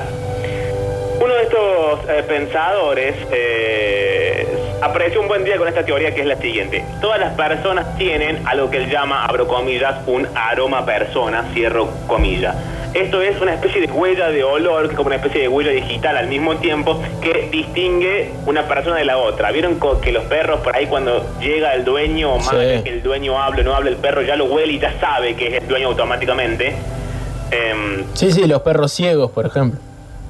uno 1.19 1.33
de 1.33 1.43
estos 1.43 2.09
eh, 2.09 2.23
pensadores 2.27 3.15
apareció 4.81 5.21
un 5.21 5.27
buen 5.27 5.43
día 5.43 5.57
con 5.57 5.67
esta 5.67 5.83
teoría 5.83 6.13
que 6.13 6.21
es 6.21 6.27
la 6.27 6.37
siguiente. 6.37 6.83
Todas 7.01 7.19
las 7.19 7.33
personas 7.33 7.97
tienen 7.97 8.45
algo 8.47 8.69
que 8.69 8.77
él 8.77 8.89
llama, 8.89 9.25
abro 9.25 9.47
comillas, 9.47 9.95
un 10.07 10.27
aroma 10.35 10.85
persona, 10.85 11.45
cierro 11.53 11.89
comillas. 12.07 12.55
Esto 12.95 13.21
es 13.21 13.39
una 13.41 13.53
especie 13.53 13.81
de 13.81 13.91
huella 13.91 14.29
de 14.29 14.41
olor, 14.45 14.83
que 14.85 14.91
es 14.91 14.95
como 14.95 15.07
una 15.07 15.17
especie 15.17 15.41
de 15.41 15.47
huella 15.49 15.71
digital 15.71 16.15
al 16.15 16.27
mismo 16.27 16.55
tiempo, 16.55 17.01
que 17.21 17.49
distingue 17.51 18.31
una 18.45 18.63
persona 18.69 18.95
de 18.95 19.03
la 19.03 19.17
otra. 19.17 19.51
¿Vieron 19.51 19.77
que 20.01 20.13
los 20.13 20.23
perros 20.23 20.61
por 20.61 20.73
ahí 20.73 20.87
cuando 20.87 21.25
llega 21.41 21.73
el 21.73 21.83
dueño, 21.83 22.33
o 22.35 22.37
más 22.37 22.49
Sí. 22.51 22.83
que 22.83 22.89
el 22.89 23.03
dueño 23.03 23.37
hable 23.41 23.61
o 23.61 23.63
no 23.65 23.75
hable, 23.75 23.89
el 23.91 23.97
perro 23.97 24.21
ya 24.21 24.37
lo 24.37 24.45
huele 24.45 24.71
y 24.73 24.79
ya 24.79 24.97
sabe 25.01 25.35
que 25.35 25.47
es 25.57 25.61
el 25.63 25.67
dueño 25.67 25.89
automáticamente? 25.89 26.73
Em, 27.51 28.05
Sí, 28.13 28.31
sí, 28.31 28.47
los 28.47 28.61
perros 28.61 28.93
ciegos, 28.93 29.29
por 29.31 29.45
ejemplo. 29.45 29.77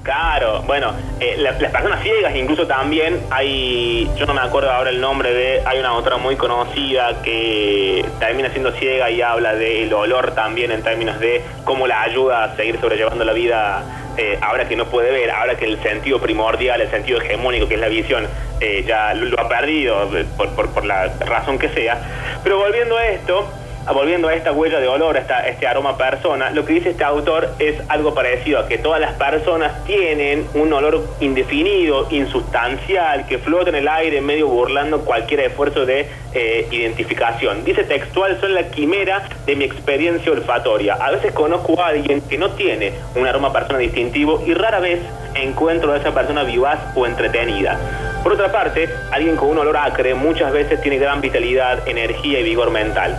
Claro, 0.05 0.61
bueno, 0.67 0.93
eh, 1.19 1.33
la- 1.39 1.53
las 1.53 1.71
personas 1.71 2.03
ciegas 2.03 2.35
incluso 2.35 2.67
también 2.67 3.19
hay, 3.31 4.07
yo 4.15 4.27
no 4.27 4.35
me 4.35 4.41
acuerdo 4.41 4.71
ahora 4.71 4.91
el 4.91 5.01
nombre 5.01 5.33
de, 5.33 5.63
hay 5.65 5.79
una 5.79 5.93
otra 5.93 6.17
muy 6.17 6.35
conocida 6.35 7.23
que 7.23 8.05
termina 8.19 8.51
siendo 8.51 8.71
ciega 8.73 9.09
y 9.09 9.23
habla 9.23 9.55
del 9.55 9.91
olor 9.91 10.35
también 10.35 10.69
en 10.71 10.83
términos 10.83 11.19
de 11.19 11.41
cómo 11.63 11.87
la 11.87 12.03
ayuda 12.03 12.43
a 12.43 12.55
seguir 12.55 12.79
sobrellevando 12.79 13.25
la 13.25 13.33
vida 13.33 13.81
eh, 14.15 14.37
ahora 14.43 14.67
que 14.67 14.75
no 14.75 14.85
puede 14.85 15.09
ver, 15.09 15.31
ahora 15.31 15.55
que 15.55 15.65
el 15.65 15.81
sentido 15.81 16.19
primordial, 16.19 16.79
el 16.81 16.91
sentido 16.91 17.19
hegemónico 17.19 17.67
que 17.67 17.73
es 17.73 17.81
la 17.81 17.87
visión, 17.89 18.27
eh, 18.61 18.83
ya 18.87 19.11
lo, 19.15 19.39
ha 19.39 19.49
perdido 19.49 20.15
eh, 20.15 20.25
por, 20.37 20.51
por- 20.53 20.85
la 20.85 21.07
razón 21.25 21.57
que 21.57 21.69
sea. 21.69 21.97
Pero 22.43 22.59
volviendo 22.59 22.95
a 22.95 23.07
esto, 23.07 23.49
volviendo 23.93 24.27
a 24.27 24.33
esta 24.33 24.51
huella 24.51 24.79
de 24.79 24.87
olor, 24.87 25.17
a 25.17 25.47
este 25.47 25.67
aroma 25.67 25.97
persona, 25.97 26.49
lo 26.49 26.65
que 26.65 26.73
dice 26.73 26.89
este 26.89 27.03
autor 27.03 27.49
es 27.59 27.75
algo 27.89 28.13
parecido 28.13 28.59
a 28.59 28.67
que 28.67 28.77
todas 28.77 28.99
las 28.99 29.13
personas 29.13 29.83
tienen 29.85 30.47
un 30.53 30.73
olor 30.73 31.03
indefinido, 31.19 32.07
insustancial, 32.09 33.27
que 33.27 33.37
flota 33.37 33.69
en 33.69 33.75
el 33.75 33.87
aire 33.87 34.21
medio 34.21 34.47
burlando 34.47 35.01
cualquier 35.01 35.41
esfuerzo 35.41 35.85
de 35.85 36.07
eh, 36.33 36.67
identificación. 36.71 37.63
Dice 37.63 37.83
textual, 37.83 38.39
son 38.41 38.53
la 38.53 38.69
quimera 38.69 39.27
de 39.45 39.55
mi 39.55 39.65
experiencia 39.65 40.31
olfatoria. 40.31 40.95
A 40.95 41.11
veces 41.11 41.31
conozco 41.33 41.79
a 41.81 41.87
alguien 41.87 42.21
que 42.21 42.37
no 42.37 42.51
tiene 42.51 42.93
un 43.15 43.27
aroma 43.27 43.53
persona 43.53 43.79
distintivo 43.79 44.43
y 44.45 44.53
rara 44.53 44.79
vez 44.79 44.99
encuentro 45.35 45.93
a 45.93 45.97
esa 45.97 46.13
persona 46.13 46.43
vivaz 46.43 46.79
o 46.95 47.05
entretenida. 47.05 47.77
Por 48.23 48.33
otra 48.33 48.51
parte, 48.51 48.89
alguien 49.11 49.35
con 49.35 49.49
un 49.49 49.59
olor 49.59 49.77
acre 49.77 50.15
muchas 50.15 50.51
veces 50.51 50.81
tiene 50.81 50.97
gran 50.97 51.21
vitalidad, 51.21 51.87
energía 51.87 52.39
y 52.39 52.43
vigor 52.43 52.71
mental. 52.71 53.15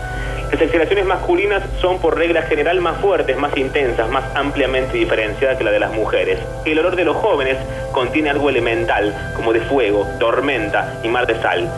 Las 0.52 0.62
exhalaciones 0.62 1.04
masculinas 1.06 1.62
son 1.80 1.98
por 1.98 2.16
regla 2.16 2.42
general 2.42 2.80
más 2.80 2.98
fuertes, 2.98 3.36
más 3.36 3.56
intensas, 3.56 4.08
más 4.08 4.24
ampliamente 4.36 4.96
diferenciadas 4.96 5.58
que 5.58 5.64
la 5.64 5.72
de 5.72 5.80
las 5.80 5.92
mujeres. 5.92 6.38
El 6.64 6.78
olor 6.78 6.94
de 6.94 7.04
los 7.04 7.16
jóvenes 7.16 7.56
contiene 7.92 8.30
algo 8.30 8.48
elemental, 8.48 9.32
como 9.34 9.52
de 9.52 9.60
fuego, 9.62 10.06
tormenta 10.20 11.00
y 11.02 11.08
mar 11.08 11.26
de 11.26 11.34
sal. 11.42 11.68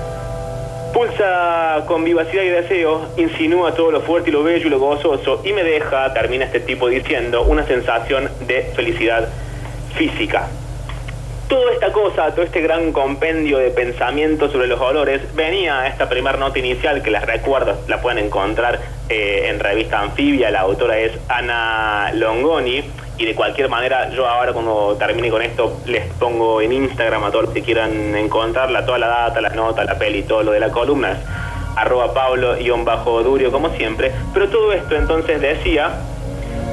Pulsa 0.92 1.84
con 1.86 2.04
vivacidad 2.04 2.42
y 2.42 2.48
deseo, 2.48 3.08
insinúa 3.16 3.74
todo 3.74 3.90
lo 3.90 4.02
fuerte 4.02 4.28
y 4.28 4.32
lo 4.32 4.42
bello 4.42 4.66
y 4.66 4.70
lo 4.70 4.78
gozoso 4.78 5.40
y 5.44 5.52
me 5.52 5.64
deja, 5.64 6.12
termina 6.12 6.44
este 6.44 6.60
tipo 6.60 6.88
diciendo, 6.88 7.44
una 7.44 7.64
sensación 7.66 8.28
de 8.46 8.62
felicidad 8.74 9.28
física. 9.94 10.46
Toda 11.48 11.72
esta 11.72 11.92
cosa, 11.92 12.34
todo 12.34 12.44
este 12.44 12.60
gran 12.60 12.92
compendio 12.92 13.56
de 13.56 13.70
pensamientos 13.70 14.52
sobre 14.52 14.66
los 14.66 14.78
olores, 14.78 15.22
venía 15.34 15.80
a 15.80 15.88
esta 15.88 16.06
primera 16.06 16.36
nota 16.36 16.58
inicial, 16.58 17.02
que 17.02 17.10
las 17.10 17.24
recuerdo, 17.24 17.74
la 17.88 18.02
pueden 18.02 18.22
encontrar 18.26 18.78
eh, 19.08 19.46
en 19.48 19.58
revista 19.58 19.98
Anfibia, 20.00 20.50
la 20.50 20.60
autora 20.60 20.98
es 20.98 21.12
Ana 21.26 22.12
Longoni, 22.12 22.84
y 23.16 23.24
de 23.24 23.34
cualquier 23.34 23.70
manera 23.70 24.10
yo 24.10 24.28
ahora 24.28 24.52
cuando 24.52 24.96
termine 24.98 25.30
con 25.30 25.40
esto 25.40 25.80
les 25.86 26.04
pongo 26.14 26.60
en 26.60 26.70
Instagram 26.70 27.24
a 27.24 27.30
todos 27.30 27.46
los 27.46 27.54
que 27.54 27.62
quieran 27.62 28.14
encontrarla, 28.14 28.84
toda 28.84 28.98
la 28.98 29.08
data, 29.08 29.40
las 29.40 29.54
notas, 29.54 29.86
la 29.86 29.98
peli, 29.98 30.24
todo 30.24 30.42
lo 30.42 30.52
de 30.52 30.60
la 30.60 30.70
columna, 30.70 31.16
arroba 31.76 32.12
Pablo-Durio 32.12 33.50
como 33.50 33.70
siempre, 33.70 34.12
pero 34.34 34.48
todo 34.48 34.72
esto 34.74 34.94
entonces 34.96 35.40
decía, 35.40 35.92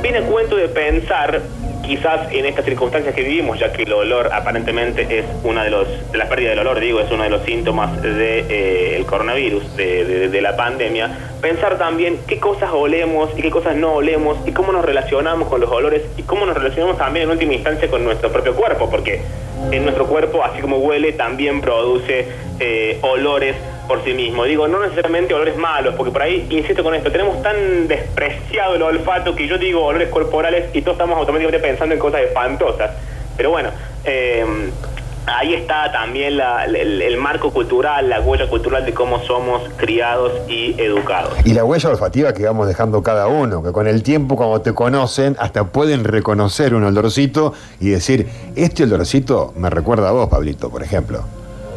viene 0.06 0.20
a 0.20 0.22
cuento 0.30 0.56
de 0.56 0.68
pensar, 0.68 1.42
quizás 1.84 2.32
en 2.32 2.46
estas 2.46 2.64
circunstancias 2.66 3.16
que 3.16 3.24
vivimos, 3.24 3.58
ya 3.60 3.72
que 3.74 3.82
el 3.84 3.94
olor 3.94 4.30
aparentemente 4.32 5.02
es 5.20 5.26
una 5.44 5.64
de 5.64 5.72
los, 5.72 5.88
de 6.12 6.18
la 6.20 6.30
pérdida 6.30 6.52
del 6.52 6.60
olor, 6.60 6.80
digo, 6.80 7.00
es 7.00 7.10
uno 7.12 7.24
de 7.24 7.30
los 7.32 7.42
síntomas 7.44 8.00
del 8.04 8.16
de, 8.18 8.96
el 8.98 9.06
coronavirus, 9.08 9.76
de, 9.76 10.06
de- 10.06 10.30
de 10.30 10.42
la 10.42 10.56
pandemia, 10.56 11.10
pensar 11.42 11.80
también 11.80 12.20
qué 12.28 12.40
cosas 12.40 12.70
olemos 12.72 13.32
y 13.36 13.42
qué 13.42 13.50
cosas 13.50 13.76
no 13.76 13.94
olemos 13.94 14.38
y 14.46 14.52
cómo 14.52 14.72
nos 14.72 14.86
relacionamos 14.86 15.48
con 15.48 15.60
los 15.60 15.72
olores 15.72 16.04
y 16.18 16.22
cómo 16.22 16.46
nos 16.46 16.56
relacionamos 16.56 16.98
también 17.00 17.24
en 17.26 17.32
última 17.32 17.54
instancia 17.54 17.88
con 17.88 18.04
nuestro 18.04 18.32
propio 18.32 18.54
cuerpo, 18.56 18.88
porque 18.92 19.22
en 19.72 19.84
nuestro 19.86 20.06
cuerpo, 20.06 20.44
así 20.44 20.62
como 20.62 20.78
huele, 20.78 21.14
también 21.14 21.62
produce 21.62 22.28
eh, 22.60 23.00
olores 23.02 23.56
por 23.88 24.04
sí 24.04 24.14
mismo. 24.14 24.44
Digo, 24.46 24.68
no 24.68 24.80
necesariamente 24.82 25.34
olores 25.34 25.58
malos, 25.58 25.96
porque 25.96 26.12
por 26.12 26.22
ahí, 26.24 26.46
insisto 26.50 26.84
con 26.84 26.94
esto, 26.96 27.12
tenemos 27.12 27.42
tan 27.42 27.88
despreciado 27.88 28.76
el 28.76 28.82
olfato 28.82 29.36
que 29.36 29.48
yo 29.48 29.58
digo 29.58 29.84
olores 29.84 30.10
corporales 30.10 30.66
y 30.74 30.82
todos 30.82 30.96
estamos 30.96 31.18
automáticamente 31.18 31.66
pensando 31.66 31.94
en 31.94 32.00
cosas 32.00 32.22
espantosas. 32.22 32.92
Pero 33.38 33.50
bueno, 33.52 33.70
eh, 34.06 34.46
ahí 35.28 35.56
está 35.56 35.92
también 35.92 36.38
la- 36.38 36.66
el, 36.66 37.02
el 37.02 37.18
marco 37.18 37.52
cultural, 37.52 38.08
la 38.10 38.22
huella 38.22 38.48
cultural 38.48 38.86
de 38.86 38.94
cómo 38.94 39.20
somos 39.24 39.64
criados 39.76 40.32
y 40.48 40.80
educados. 40.80 41.34
Y 41.46 41.54
la 41.54 41.64
huella 41.66 41.90
olfativa 41.90 42.34
que 42.34 42.46
vamos 42.46 42.68
dejando 42.68 43.02
cada 43.04 43.28
uno, 43.28 43.62
que 43.64 43.72
con 43.72 43.88
el 43.88 44.04
tiempo 44.04 44.36
cuando 44.36 44.62
te 44.62 44.74
conocen 44.74 45.36
hasta 45.40 45.66
pueden 45.66 46.04
reconocer 46.04 46.74
un 46.76 46.84
olorcito 46.84 47.54
y 47.80 47.90
decir, 47.90 48.28
este 48.56 48.84
olorcito 48.84 49.54
me 49.58 49.70
recuerda 49.70 50.10
a 50.10 50.12
vos, 50.12 50.30
Pablito, 50.30 50.70
por 50.70 50.84
ejemplo. 50.84 51.24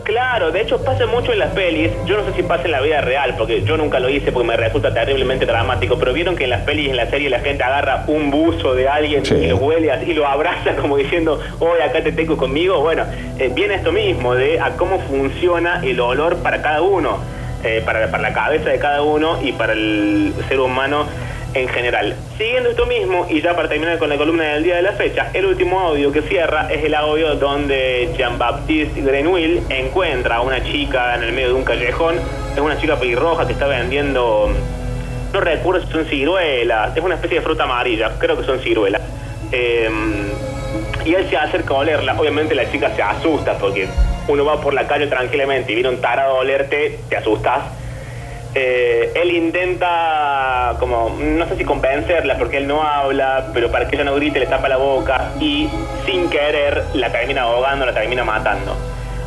Claro, 0.09 0.51
de 0.51 0.63
hecho 0.63 0.83
pasa 0.83 1.05
mucho 1.05 1.35
en 1.35 1.39
las 1.39 1.51
pelis, 1.51 1.91
yo 2.07 2.17
no 2.17 2.25
sé 2.25 2.33
si 2.35 2.43
pasa 2.43 2.65
en 2.65 2.71
la 2.73 2.81
vida 2.81 3.03
real, 3.03 3.35
porque 3.37 3.63
yo 3.63 3.77
nunca 3.77 4.01
lo 4.01 4.09
hice 4.09 4.33
porque 4.33 4.49
me 4.49 4.57
resulta 4.57 4.93
terriblemente 4.95 5.45
dramático, 5.45 5.99
pero 5.99 6.15
vieron 6.15 6.35
que 6.35 6.45
en 6.45 6.51
las 6.51 6.63
pelis 6.63 6.87
y 6.87 6.91
en 6.91 6.97
la 6.97 7.11
serie 7.11 7.29
la 7.29 7.41
gente 7.41 7.63
agarra 7.63 8.05
un 8.07 8.31
buzo 8.31 8.75
de 8.75 8.89
alguien 8.89 9.27
Sí. 9.27 9.35
y 9.35 9.49
lo 9.49 9.59
huele 9.59 9.93
y 10.07 10.15
lo 10.15 10.27
abraza 10.27 10.75
como 10.77 10.97
diciendo, 10.97 11.39
hoy 11.59 11.81
acá 11.87 12.03
te 12.03 12.13
tengo 12.13 12.39
conmigo, 12.39 12.81
bueno, 12.81 13.05
eh, 13.39 13.51
viene 13.55 13.75
esto 13.75 13.93
mismo, 13.93 14.35
de 14.35 14.59
a 14.59 14.71
cómo 14.79 14.99
funciona 15.01 15.83
el 15.85 16.01
olor 16.01 16.39
para 16.39 16.63
cada 16.63 16.81
uno, 16.81 17.19
eh, 17.63 17.83
para, 17.85 18.11
para 18.11 18.23
la 18.23 18.33
cabeza 18.33 18.71
de 18.71 18.79
cada 18.79 19.03
uno 19.03 19.39
y 19.43 19.53
para 19.53 19.75
el 19.75 20.33
ser 20.49 20.59
humano 20.59 21.05
en 21.55 21.69
general. 21.69 22.15
Siguiendo 22.37 22.71
esto 22.71 22.87
mismo, 22.87 23.27
y 23.29 23.41
ya 23.41 23.55
para 23.55 23.69
terminar 23.69 23.99
con 23.99 24.09
la 24.09 24.17
columna 24.17 24.45
del 24.45 24.65
día 24.65 24.77
de 24.77 24.83
la 24.83 24.93
fecha, 24.93 25.31
el 25.33 25.47
último 25.47 25.81
audio 25.81 26.13
que 26.13 26.23
cierra 26.23 26.69
es 26.71 26.85
el 26.85 26.95
audio 26.95 27.35
donde 27.37 28.11
Jean-Baptiste 28.17 29.01
Grenouille 29.01 29.63
encuentra 29.71 30.37
a 30.37 30.41
una 30.43 30.63
chica 30.63 31.15
en 31.15 31.23
el 31.23 31.33
medio 31.33 31.49
de 31.49 31.55
un 31.55 31.65
callejón. 31.65 32.17
Es 32.55 32.61
una 32.61 32.79
chica 32.79 32.99
pelirroja 32.99 33.47
que 33.47 33.53
está 33.53 33.67
vendiendo, 33.67 34.51
no 35.33 35.41
recuerdo 35.41 35.87
si 35.87 35.93
son 35.93 36.05
ciruelas, 36.07 36.97
es 36.97 37.03
una 37.03 37.15
especie 37.15 37.39
de 37.39 37.45
fruta 37.45 37.65
amarilla, 37.65 38.13
creo 38.19 38.37
que 38.39 38.45
son 38.45 38.61
ciruelas. 38.61 39.03
Eh, 39.53 39.89
y 41.05 41.15
él 41.15 41.27
se 41.31 41.37
acerca 41.37 41.75
a 41.75 41.79
olerla. 41.79 42.19
Obviamente 42.19 42.55
la 42.55 42.71
chica 42.71 42.95
se 42.95 43.03
asusta 43.03 43.57
porque 43.59 43.89
uno 44.29 44.45
va 44.45 44.61
por 44.61 44.75
la 44.75 44.87
calle 44.87 45.07
tranquilamente 45.07 45.73
y 45.73 45.77
viene 45.77 45.91
un 45.91 46.01
tarado 46.01 46.37
a 46.37 46.41
olerte, 46.41 47.01
te 47.09 47.17
asustas. 47.17 47.63
Eh, 48.61 49.13
él 49.15 49.37
intenta, 49.37 50.75
como, 50.81 51.17
no 51.21 51.47
sé 51.47 51.55
si 51.55 51.65
convencerla 51.65 52.37
porque 52.39 52.57
él 52.57 52.67
no 52.67 52.83
habla, 52.83 53.51
pero 53.55 53.71
para 53.71 53.87
que 53.87 53.95
ella 53.95 54.05
no 54.05 54.17
grite 54.17 54.41
le 54.41 54.47
tapa 54.47 54.69
la 54.69 54.79
boca 54.79 55.31
y 55.39 55.69
sin 56.05 56.29
querer 56.29 56.83
la 56.95 57.13
termina 57.13 57.43
ahogando, 57.43 57.87
la 57.87 57.95
termina 57.95 58.25
matando. 58.25 58.77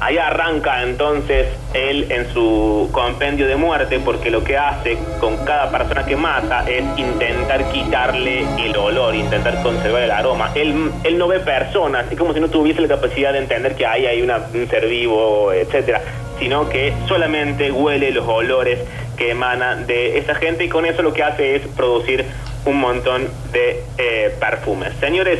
Ahí 0.01 0.17
arranca 0.17 0.83
entonces 0.83 1.47
él 1.73 2.11
en 2.11 2.27
su 2.33 2.89
compendio 2.91 3.47
de 3.47 3.55
muerte 3.55 4.01
porque 4.03 4.29
lo 4.29 4.43
que 4.43 4.57
hace 4.57 4.97
con 5.21 5.37
cada 5.45 5.69
persona 5.71 6.05
que 6.05 6.17
mata 6.17 6.65
es 6.67 6.83
intentar 6.97 7.71
quitarle 7.71 8.45
el 8.59 8.75
olor, 8.75 9.15
intentar 9.15 9.63
conservar 9.63 10.01
el 10.01 10.11
aroma. 10.11 10.51
Él, 10.55 10.91
él 11.05 11.17
no 11.17 11.29
ve 11.29 11.39
personas, 11.39 12.11
es 12.11 12.17
como 12.17 12.33
si 12.33 12.41
no 12.41 12.49
tuviese 12.49 12.81
la 12.81 12.89
capacidad 12.89 13.31
de 13.31 13.39
entender 13.39 13.75
que 13.75 13.85
ahí 13.85 14.07
hay 14.07 14.21
un 14.21 14.67
ser 14.69 14.87
vivo, 14.87 15.53
etcétera, 15.53 16.01
sino 16.37 16.67
que 16.67 16.91
solamente 17.07 17.71
huele 17.71 18.11
los 18.11 18.27
olores 18.27 18.79
que 19.21 19.29
emanan 19.29 19.85
de 19.85 20.17
esa 20.17 20.33
gente 20.33 20.63
y 20.63 20.69
con 20.69 20.83
eso 20.83 21.03
lo 21.03 21.13
que 21.13 21.21
hace 21.21 21.55
es 21.55 21.67
producir 21.77 22.25
un 22.65 22.77
montón 22.79 23.29
de 23.51 23.83
eh, 23.99 24.35
perfumes. 24.39 24.93
Señores, 24.99 25.39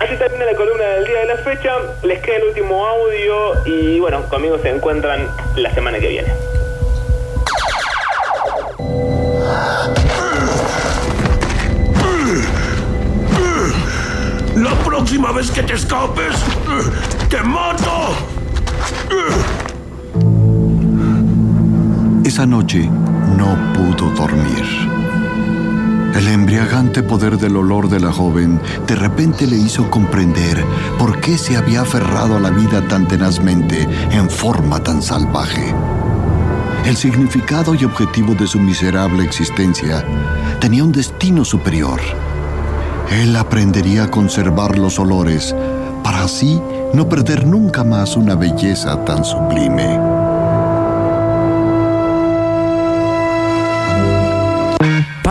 Así 0.00 0.14
termina 0.14 0.44
la 0.44 0.54
columna 0.54 0.84
del 0.84 1.06
día 1.06 1.18
de 1.18 1.26
la 1.26 1.36
fecha. 1.38 1.72
Les 2.04 2.20
queda 2.20 2.36
el 2.36 2.44
último 2.44 2.86
audio 2.86 3.66
y 3.66 3.98
bueno, 3.98 4.22
conmigo 4.28 4.56
se 4.62 4.70
encuentran 4.70 5.28
la 5.56 5.74
semana 5.74 5.98
que 5.98 6.06
viene. 6.06 6.28
La 14.54 14.74
próxima 14.84 15.32
vez 15.32 15.50
que 15.50 15.64
te 15.64 15.74
escapes, 15.74 16.36
te 17.28 17.42
mato. 17.42 18.14
Esa 22.28 22.44
noche 22.44 22.90
no 23.38 23.56
pudo 23.72 24.10
dormir. 24.10 24.62
El 26.14 26.28
embriagante 26.28 27.02
poder 27.02 27.38
del 27.38 27.56
olor 27.56 27.88
de 27.88 28.00
la 28.00 28.12
joven 28.12 28.60
de 28.86 28.96
repente 28.96 29.46
le 29.46 29.56
hizo 29.56 29.88
comprender 29.88 30.62
por 30.98 31.20
qué 31.20 31.38
se 31.38 31.56
había 31.56 31.80
aferrado 31.80 32.36
a 32.36 32.40
la 32.40 32.50
vida 32.50 32.86
tan 32.86 33.08
tenazmente 33.08 33.88
en 34.10 34.28
forma 34.28 34.78
tan 34.78 35.00
salvaje. 35.00 35.74
El 36.84 36.98
significado 36.98 37.74
y 37.74 37.86
objetivo 37.86 38.34
de 38.34 38.46
su 38.46 38.60
miserable 38.60 39.24
existencia 39.24 40.04
tenía 40.60 40.84
un 40.84 40.92
destino 40.92 41.46
superior. 41.46 41.98
Él 43.10 43.34
aprendería 43.36 44.04
a 44.04 44.10
conservar 44.10 44.76
los 44.76 44.98
olores 44.98 45.56
para 46.04 46.24
así 46.24 46.60
no 46.92 47.08
perder 47.08 47.46
nunca 47.46 47.84
más 47.84 48.18
una 48.18 48.34
belleza 48.34 49.02
tan 49.06 49.24
sublime. 49.24 50.07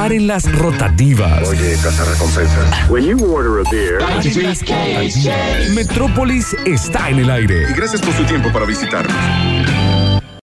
Paren 0.07 0.25
las 0.25 0.49
rotativas. 0.53 1.49
Oye, 1.49 1.75
recompensa. 1.75 2.87
When 2.89 3.03
you 3.03 3.17
order 3.25 3.59
a 3.59 3.69
beer. 3.69 3.99
Metrópolis 5.73 6.55
está 6.65 7.09
en 7.09 7.19
el 7.19 7.29
aire. 7.29 7.69
Y 7.69 7.73
gracias 7.73 7.99
por 7.99 8.13
su 8.13 8.23
tiempo 8.23 8.49
para 8.53 8.65
visitarnos. 8.65 9.13